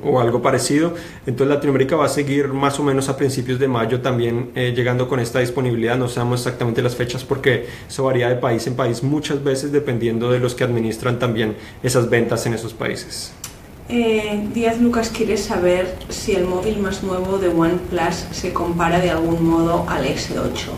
o 0.04 0.20
algo 0.20 0.42
parecido. 0.42 0.94
Entonces 1.26 1.56
Latinoamérica 1.56 1.96
va 1.96 2.06
a 2.06 2.10
seguir 2.10 2.50
más 2.50 2.80
o 2.80 2.84
menos 2.84 3.10
a 3.10 3.18
principios 3.18 3.60
de 3.60 3.68
mayo 3.68 4.02
también 4.02 4.52
eh, 4.56 4.74
llegando 4.76 5.08
con 5.08 5.20
esta 5.20 5.40
disponibilidad. 5.40 5.98
No 5.98 6.08
sabemos 6.08 6.42
exactamente 6.42 6.82
las 6.82 6.96
fechas 6.96 7.24
porque 7.24 7.68
eso 7.88 8.04
varía 8.04 8.30
de 8.30 8.36
país 8.36 8.66
en 8.68 8.76
país 8.76 9.04
muchas 9.04 9.44
veces 9.44 9.72
dependiendo 9.72 10.32
de 10.32 10.40
los 10.40 10.56
que 10.56 10.64
administran 10.64 11.20
también 11.20 11.56
esas 11.84 12.10
ventas 12.10 12.46
en 12.46 12.54
esos 12.54 12.74
países. 12.74 13.34
Eh, 13.92 14.48
Díaz 14.54 14.80
Lucas 14.80 15.10
quiere 15.10 15.36
saber 15.36 15.96
si 16.10 16.34
el 16.34 16.46
móvil 16.46 16.78
más 16.78 17.02
nuevo 17.02 17.40
de 17.40 17.48
OnePlus 17.48 18.28
se 18.32 18.54
compara 18.54 19.00
de 19.00 19.10
algún 19.10 19.44
modo 19.44 19.86
al 19.90 20.06
S8. 20.06 20.70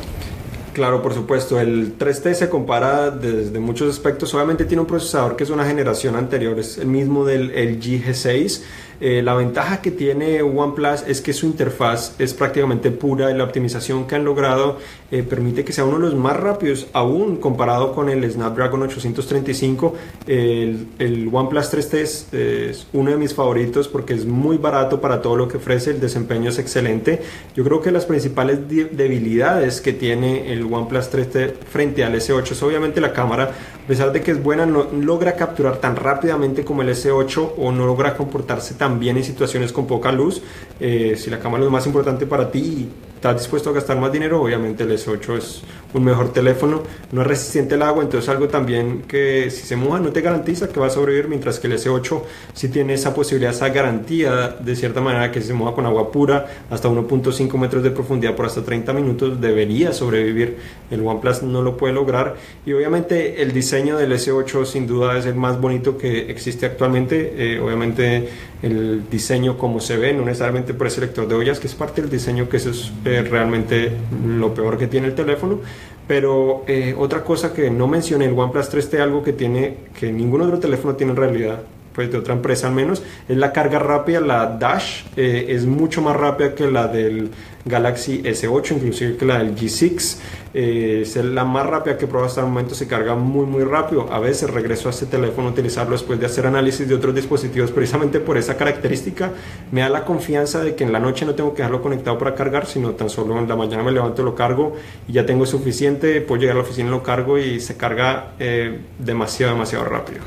Claro, 0.73 1.01
por 1.01 1.13
supuesto. 1.13 1.59
El 1.59 1.97
3T 1.97 2.33
se 2.33 2.49
compara 2.49 3.11
desde 3.11 3.59
muchos 3.59 3.93
aspectos. 3.93 4.33
Obviamente 4.33 4.63
tiene 4.63 4.81
un 4.81 4.87
procesador 4.87 5.35
que 5.35 5.43
es 5.43 5.49
una 5.49 5.65
generación 5.65 6.15
anterior, 6.15 6.57
es 6.57 6.77
el 6.77 6.87
mismo 6.87 7.25
del 7.25 7.49
LG 7.49 8.05
G6 8.05 8.61
eh, 9.01 9.23
la 9.23 9.33
ventaja 9.33 9.81
que 9.81 9.89
tiene 9.89 10.43
OnePlus 10.43 11.05
es 11.07 11.21
que 11.21 11.33
su 11.33 11.47
interfaz 11.47 12.13
es 12.19 12.35
prácticamente 12.35 12.91
pura 12.91 13.31
y 13.31 13.33
la 13.35 13.43
optimización 13.43 14.05
que 14.05 14.13
han 14.13 14.23
logrado 14.23 14.77
eh, 15.09 15.23
permite 15.23 15.65
que 15.65 15.73
sea 15.73 15.85
uno 15.85 15.97
de 15.97 16.03
los 16.03 16.15
más 16.15 16.37
rápidos, 16.37 16.85
aún 16.93 17.37
comparado 17.37 17.93
con 17.93 18.09
el 18.09 18.31
Snapdragon 18.31 18.83
835. 18.83 19.95
el, 20.27 21.29
OnePlus 21.33 21.73
3T 21.73 21.93
es, 21.95 22.87
uno 22.93 23.09
de 23.09 23.17
mis 23.17 23.33
favoritos 23.33 23.87
porque 23.87 24.13
es 24.13 24.25
muy 24.25 24.57
barato 24.57 25.01
para 25.01 25.19
todo 25.19 25.35
lo 25.35 25.47
que 25.47 25.57
ofrece, 25.57 25.89
el 25.89 25.99
desempeño 25.99 26.51
es 26.51 26.59
excelente. 26.59 27.23
Yo 27.55 27.63
creo 27.63 27.81
que 27.81 27.89
las 27.89 28.05
principales 28.05 28.59
debilidades 28.69 29.81
que 29.81 29.93
tiene 29.93 30.53
el 30.53 30.71
OnePlus 30.71 31.11
3T 31.11 31.53
frente 31.67 32.03
al 32.03 32.13
S8 32.13 32.51
es 32.51 32.61
obviamente 32.61 33.01
la 33.01 33.13
cámara, 33.13 33.51
pesar 33.91 34.13
de 34.13 34.21
que 34.21 34.31
es 34.31 34.41
buena, 34.41 34.65
no 34.65 34.87
logra 35.01 35.35
capturar 35.35 35.81
tan 35.81 35.97
rápidamente 35.97 36.63
como 36.63 36.81
el 36.81 36.87
S8 36.87 37.55
o 37.57 37.73
no 37.73 37.85
logra 37.85 38.15
comportarse 38.15 38.75
tan 38.75 39.01
bien 39.01 39.17
en 39.17 39.25
situaciones 39.25 39.73
con 39.73 39.85
poca 39.85 40.13
luz. 40.13 40.41
Eh, 40.79 41.17
si 41.17 41.29
la 41.29 41.39
cámara 41.39 41.61
es 41.61 41.65
lo 41.65 41.71
más 41.71 41.85
importante 41.87 42.25
para 42.25 42.49
ti 42.49 42.87
estás 43.21 43.37
dispuesto 43.37 43.69
a 43.69 43.73
gastar 43.73 43.99
más 43.99 44.11
dinero, 44.11 44.41
obviamente 44.41 44.81
el 44.81 44.89
S8 44.93 45.37
es 45.37 45.61
un 45.93 46.03
mejor 46.03 46.33
teléfono, 46.33 46.81
no 47.11 47.21
es 47.21 47.27
resistente 47.27 47.75
al 47.75 47.83
agua, 47.83 48.03
entonces 48.03 48.27
algo 48.29 48.47
también 48.47 49.03
que 49.03 49.51
si 49.51 49.61
se 49.61 49.75
moja 49.75 49.99
no 49.99 50.11
te 50.11 50.21
garantiza 50.21 50.69
que 50.69 50.79
va 50.79 50.87
a 50.87 50.89
sobrevivir, 50.89 51.27
mientras 51.27 51.59
que 51.59 51.67
el 51.67 51.73
S8 51.73 52.21
sí 52.55 52.69
tiene 52.69 52.95
esa 52.95 53.13
posibilidad, 53.13 53.53
esa 53.53 53.69
garantía 53.69 54.55
de 54.59 54.75
cierta 54.75 55.01
manera 55.01 55.31
que 55.31 55.39
si 55.39 55.49
se 55.49 55.53
moja 55.53 55.75
con 55.75 55.85
agua 55.85 56.11
pura 56.11 56.47
hasta 56.71 56.89
1.5 56.89 57.57
metros 57.59 57.83
de 57.83 57.91
profundidad 57.91 58.35
por 58.35 58.47
hasta 58.47 58.63
30 58.63 58.91
minutos 58.93 59.39
debería 59.39 59.93
sobrevivir. 59.93 60.57
El 60.89 61.05
OnePlus 61.05 61.43
no 61.43 61.61
lo 61.61 61.77
puede 61.77 61.93
lograr 61.93 62.37
y 62.65 62.73
obviamente 62.73 63.43
el 63.43 63.53
diseño 63.53 63.97
del 63.97 64.13
S8 64.13 64.65
sin 64.65 64.87
duda 64.87 65.15
es 65.19 65.27
el 65.27 65.35
más 65.35 65.61
bonito 65.61 65.95
que 65.95 66.31
existe 66.31 66.65
actualmente, 66.65 67.33
eh, 67.37 67.59
obviamente 67.59 68.29
el 68.61 69.09
diseño 69.09 69.57
como 69.57 69.79
se 69.79 69.97
ve, 69.97 70.13
no 70.13 70.23
necesariamente 70.23 70.73
por 70.73 70.87
ese 70.87 71.01
lector 71.01 71.27
de 71.27 71.35
ollas, 71.35 71.59
que 71.59 71.67
es 71.67 71.75
parte 71.75 72.01
del 72.01 72.09
diseño 72.09 72.47
que 72.47 72.57
eso 72.57 72.69
es 72.69 72.91
realmente 73.21 73.91
lo 74.25 74.53
peor 74.53 74.77
que 74.77 74.87
tiene 74.87 75.07
el 75.07 75.15
teléfono. 75.15 75.59
Pero 76.07 76.63
eh, 76.67 76.95
otra 76.97 77.23
cosa 77.23 77.53
que 77.53 77.69
no 77.69 77.87
mencioné, 77.87 78.25
el 78.25 78.37
OnePlus 78.37 78.71
3T, 78.71 78.99
algo 78.99 79.23
que 79.23 79.33
tiene 79.33 79.77
que 79.97 80.11
ningún 80.11 80.41
otro 80.41 80.59
teléfono 80.59 80.95
tiene 80.95 81.11
en 81.11 81.17
realidad, 81.17 81.61
pues 81.93 82.11
de 82.11 82.17
otra 82.17 82.33
empresa 82.33 82.67
al 82.67 82.73
menos, 82.73 83.03
es 83.27 83.37
la 83.37 83.51
carga 83.51 83.79
rápida, 83.79 84.19
la 84.19 84.45
Dash, 84.47 85.03
eh, 85.15 85.47
es 85.49 85.65
mucho 85.65 86.01
más 86.01 86.15
rápida 86.15 86.55
que 86.55 86.69
la 86.69 86.87
del 86.87 87.31
Galaxy 87.65 88.21
S8, 88.23 88.71
inclusive 88.71 89.17
que 89.17 89.25
la 89.25 89.39
del 89.39 89.55
G6. 89.55 90.17
Eh, 90.53 91.03
es 91.03 91.15
la 91.15 91.45
más 91.45 91.65
rápida 91.65 91.97
que 91.97 92.05
he 92.05 92.07
probado 92.07 92.27
hasta 92.27 92.41
el 92.41 92.47
momento, 92.47 92.75
se 92.75 92.87
carga 92.87 93.15
muy 93.15 93.45
muy 93.45 93.63
rápido. 93.63 94.11
A 94.11 94.19
veces 94.19 94.49
regreso 94.49 94.89
a 94.89 94.91
este 94.91 95.05
teléfono 95.05 95.47
a 95.47 95.51
utilizarlo 95.51 95.93
después 95.93 96.19
de 96.19 96.25
hacer 96.25 96.45
análisis 96.45 96.87
de 96.87 96.95
otros 96.95 97.15
dispositivos, 97.15 97.71
precisamente 97.71 98.19
por 98.19 98.37
esa 98.37 98.57
característica 98.57 99.31
me 99.71 99.81
da 99.81 99.89
la 99.89 100.03
confianza 100.03 100.61
de 100.61 100.75
que 100.75 100.83
en 100.83 100.91
la 100.91 100.99
noche 100.99 101.25
no 101.25 101.35
tengo 101.35 101.53
que 101.53 101.61
dejarlo 101.61 101.81
conectado 101.81 102.17
para 102.17 102.35
cargar, 102.35 102.65
sino 102.65 102.91
tan 102.91 103.09
solo 103.09 103.37
en 103.39 103.47
la 103.47 103.55
mañana 103.55 103.83
me 103.83 103.91
levanto, 103.91 104.23
lo 104.23 104.35
cargo 104.35 104.75
y 105.07 105.13
ya 105.13 105.25
tengo 105.25 105.45
suficiente, 105.45 106.19
puedo 106.21 106.41
llegar 106.41 106.55
a 106.55 106.59
la 106.59 106.65
oficina, 106.65 106.89
lo 106.89 107.03
cargo 107.03 107.37
y 107.37 107.59
se 107.59 107.77
carga 107.77 108.33
eh, 108.39 108.79
demasiado, 108.99 109.53
demasiado 109.53 109.85
rápido. 109.85 110.19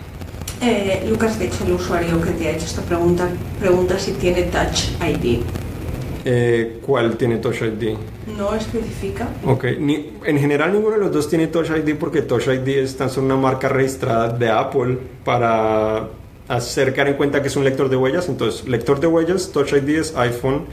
Eh, 0.66 1.04
Lucas, 1.06 1.38
hecho, 1.40 1.64
el 1.66 1.72
usuario 1.72 2.18
que 2.22 2.30
te 2.30 2.48
ha 2.48 2.52
hecho 2.52 2.64
esta 2.64 2.80
pregunta 2.80 3.28
pregunta 3.60 3.98
si 3.98 4.12
tiene 4.12 4.44
Touch 4.44 4.92
ID. 4.98 5.42
Eh, 6.24 6.78
¿Cuál 6.80 7.18
tiene 7.18 7.36
Touch 7.36 7.60
ID? 7.60 7.98
No 8.38 8.54
especifica. 8.54 9.28
Ok, 9.44 9.64
en 9.64 10.38
general 10.38 10.72
ninguno 10.72 10.94
de 10.94 11.02
los 11.02 11.12
dos 11.12 11.28
tiene 11.28 11.48
Touch 11.48 11.68
ID 11.68 11.96
porque 11.96 12.22
Touch 12.22 12.46
ID 12.46 12.78
es 12.78 12.96
tan 12.96 13.10
solo 13.10 13.26
una 13.26 13.36
marca 13.36 13.68
registrada 13.68 14.30
de 14.30 14.48
Apple 14.48 14.96
para 15.22 16.08
hacer 16.48 16.94
caer 16.94 17.08
en 17.08 17.14
cuenta 17.14 17.42
que 17.42 17.48
es 17.48 17.56
un 17.56 17.64
lector 17.64 17.90
de 17.90 17.96
huellas. 17.96 18.30
Entonces, 18.30 18.66
lector 18.66 19.00
de 19.00 19.06
huellas, 19.06 19.50
Touch 19.52 19.74
ID 19.74 19.90
es 19.90 20.16
iPhone 20.16 20.64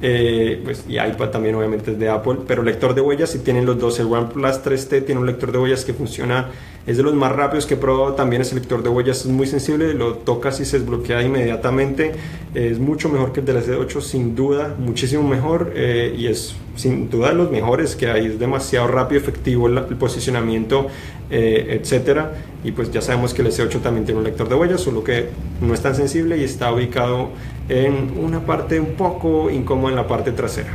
eh, 0.00 0.60
pues, 0.62 0.84
y 0.88 0.94
iPad 0.98 1.30
también 1.30 1.54
obviamente 1.56 1.92
es 1.92 1.98
de 1.98 2.08
Apple, 2.08 2.38
pero 2.46 2.62
lector 2.62 2.94
de 2.94 3.00
huellas 3.00 3.30
si 3.30 3.40
tienen 3.40 3.66
los 3.66 3.78
dos. 3.78 3.98
El 3.98 4.06
OnePlus 4.06 4.62
3T 4.62 5.04
tiene 5.04 5.20
un 5.20 5.26
lector 5.26 5.50
de 5.50 5.58
huellas 5.58 5.84
que 5.84 5.92
funciona, 5.92 6.50
es 6.86 6.96
de 6.96 7.02
los 7.02 7.14
más 7.14 7.32
rápidos 7.32 7.66
que 7.66 7.74
he 7.74 7.76
probado, 7.76 8.14
también 8.14 8.42
ese 8.42 8.54
lector 8.54 8.82
de 8.82 8.88
huellas 8.88 9.20
es 9.20 9.26
muy 9.26 9.46
sensible, 9.46 9.94
lo 9.94 10.14
tocas 10.14 10.60
y 10.60 10.64
se 10.64 10.78
desbloquea 10.78 11.22
inmediatamente, 11.22 12.12
es 12.54 12.78
mucho 12.78 13.08
mejor 13.08 13.32
que 13.32 13.40
el 13.40 13.46
del 13.46 13.62
S8 13.62 14.00
sin 14.00 14.34
duda, 14.36 14.74
muchísimo 14.78 15.26
mejor 15.26 15.72
eh, 15.74 16.14
y 16.16 16.28
es 16.28 16.54
sin 16.78 17.10
duda 17.10 17.32
los 17.32 17.50
mejores 17.50 17.96
que 17.96 18.08
hay, 18.08 18.26
es 18.26 18.38
demasiado 18.38 18.86
rápido, 18.86 19.20
efectivo 19.20 19.66
el, 19.66 19.82
posicionamiento, 19.96 20.86
eh, 21.28 21.78
etcétera. 21.80 22.34
Y 22.62 22.72
pues 22.72 22.90
ya 22.92 23.02
sabemos 23.02 23.34
que 23.34 23.42
el 23.42 23.48
S8 23.48 23.80
también 23.80 24.04
tiene 24.04 24.18
un 24.18 24.24
lector 24.24 24.48
de 24.48 24.54
huellas, 24.54 24.80
solo 24.80 25.02
que 25.02 25.28
no 25.60 25.74
es 25.74 25.80
tan 25.82 25.94
sensible 25.94 26.38
y 26.38 26.44
está 26.44 26.72
ubicado 26.72 27.30
en 27.68 28.14
una 28.18 28.40
parte 28.46 28.78
un 28.78 28.94
poco 28.94 29.50
incómoda 29.50 29.90
en 29.90 29.96
la 29.96 30.06
parte 30.06 30.32
trasera. 30.32 30.70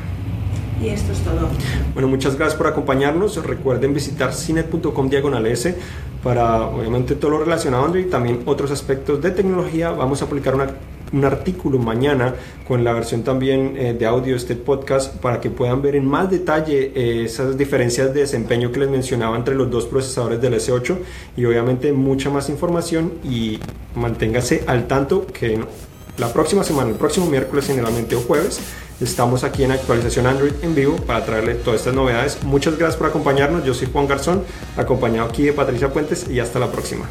Y 0.82 0.90
esto 0.90 1.14
es 1.14 1.20
todo. 1.20 1.48
Bueno, 1.94 2.10
muchas 2.10 2.36
gracias 2.36 2.58
por 2.58 2.68
acompañarnos. 2.68 3.42
Recuerden 3.42 3.94
visitar 3.94 4.34
cinet.com 4.34 5.10
diagonal 5.10 5.46
S 5.46 5.76
para 6.22 6.64
obviamente 6.64 7.16
todo 7.16 7.32
lo 7.32 7.40
relacionado 7.40 7.84
a 7.84 7.86
Android 7.86 8.08
y 8.08 8.10
también 8.10 8.42
otros 8.46 8.72
aspectos 8.72 9.22
de 9.22 9.32
tecnología. 9.32 9.92
Vamos 9.92 10.22
a 10.22 10.26
publicar 10.28 10.56
una 10.56 10.68
un 11.14 11.24
artículo 11.26 11.80
mañana 11.80 12.36
con 12.68 12.84
la 12.84 12.92
versión 12.92 13.24
también 13.24 13.76
eh, 13.78 13.94
de 13.94 14.06
audio 14.06 14.34
de 14.34 14.38
este 14.38 14.56
podcast 14.56 15.16
para 15.18 15.40
que 15.40 15.50
puedan 15.50 15.82
ver 15.82 15.96
en 15.96 16.06
más 16.06 16.30
detalle 16.30 16.92
eh, 16.96 17.24
esas 17.26 17.58
diferencias 17.58 18.14
de 18.14 18.22
desempeño 18.22 18.72
que 18.72 18.80
les 18.80 18.90
mencionaba 18.90 19.38
entre 19.38 19.56
los 19.56 19.70
dos 19.70 19.86
procesadores 19.86 20.42
del 20.42 20.56
S8 20.56 20.98
y 21.38 21.46
obviamente 21.46 21.94
mucha 21.94 22.30
más 22.30 22.50
información 22.50 23.14
y 23.24 23.60
manténgase 23.96 24.64
al 24.68 24.88
tanto 24.88 25.26
que 25.28 25.60
la 26.18 26.32
próxima 26.32 26.64
semana, 26.64 26.92
el 26.92 26.96
próximo 26.96 27.26
miércoles 27.26 27.66
generalmente 27.66 28.16
o 28.16 28.22
jueves, 28.22 28.60
estamos 29.02 29.44
aquí 29.44 29.64
en 29.64 29.72
actualización 29.72 30.28
Android 30.28 30.54
en 30.62 30.76
vivo 30.76 30.96
para 30.96 31.26
traerle 31.26 31.56
todas 31.56 31.80
estas 31.80 31.96
novedades. 31.96 32.44
Muchas 32.44 32.78
gracias 32.78 32.98
por 32.98 33.08
acompañarnos. 33.08 33.66
Yo 33.66 33.74
soy 33.74 33.88
Juan 33.92 34.08
Garzón, 34.08 34.44
acompañado 34.78 35.28
aquí 35.28 35.44
de 35.44 35.54
Patricia 35.54 35.92
Puentes 35.92 36.30
y 36.30 36.40
hasta 36.40 36.60
la 36.60 36.72
próxima. 36.72 37.08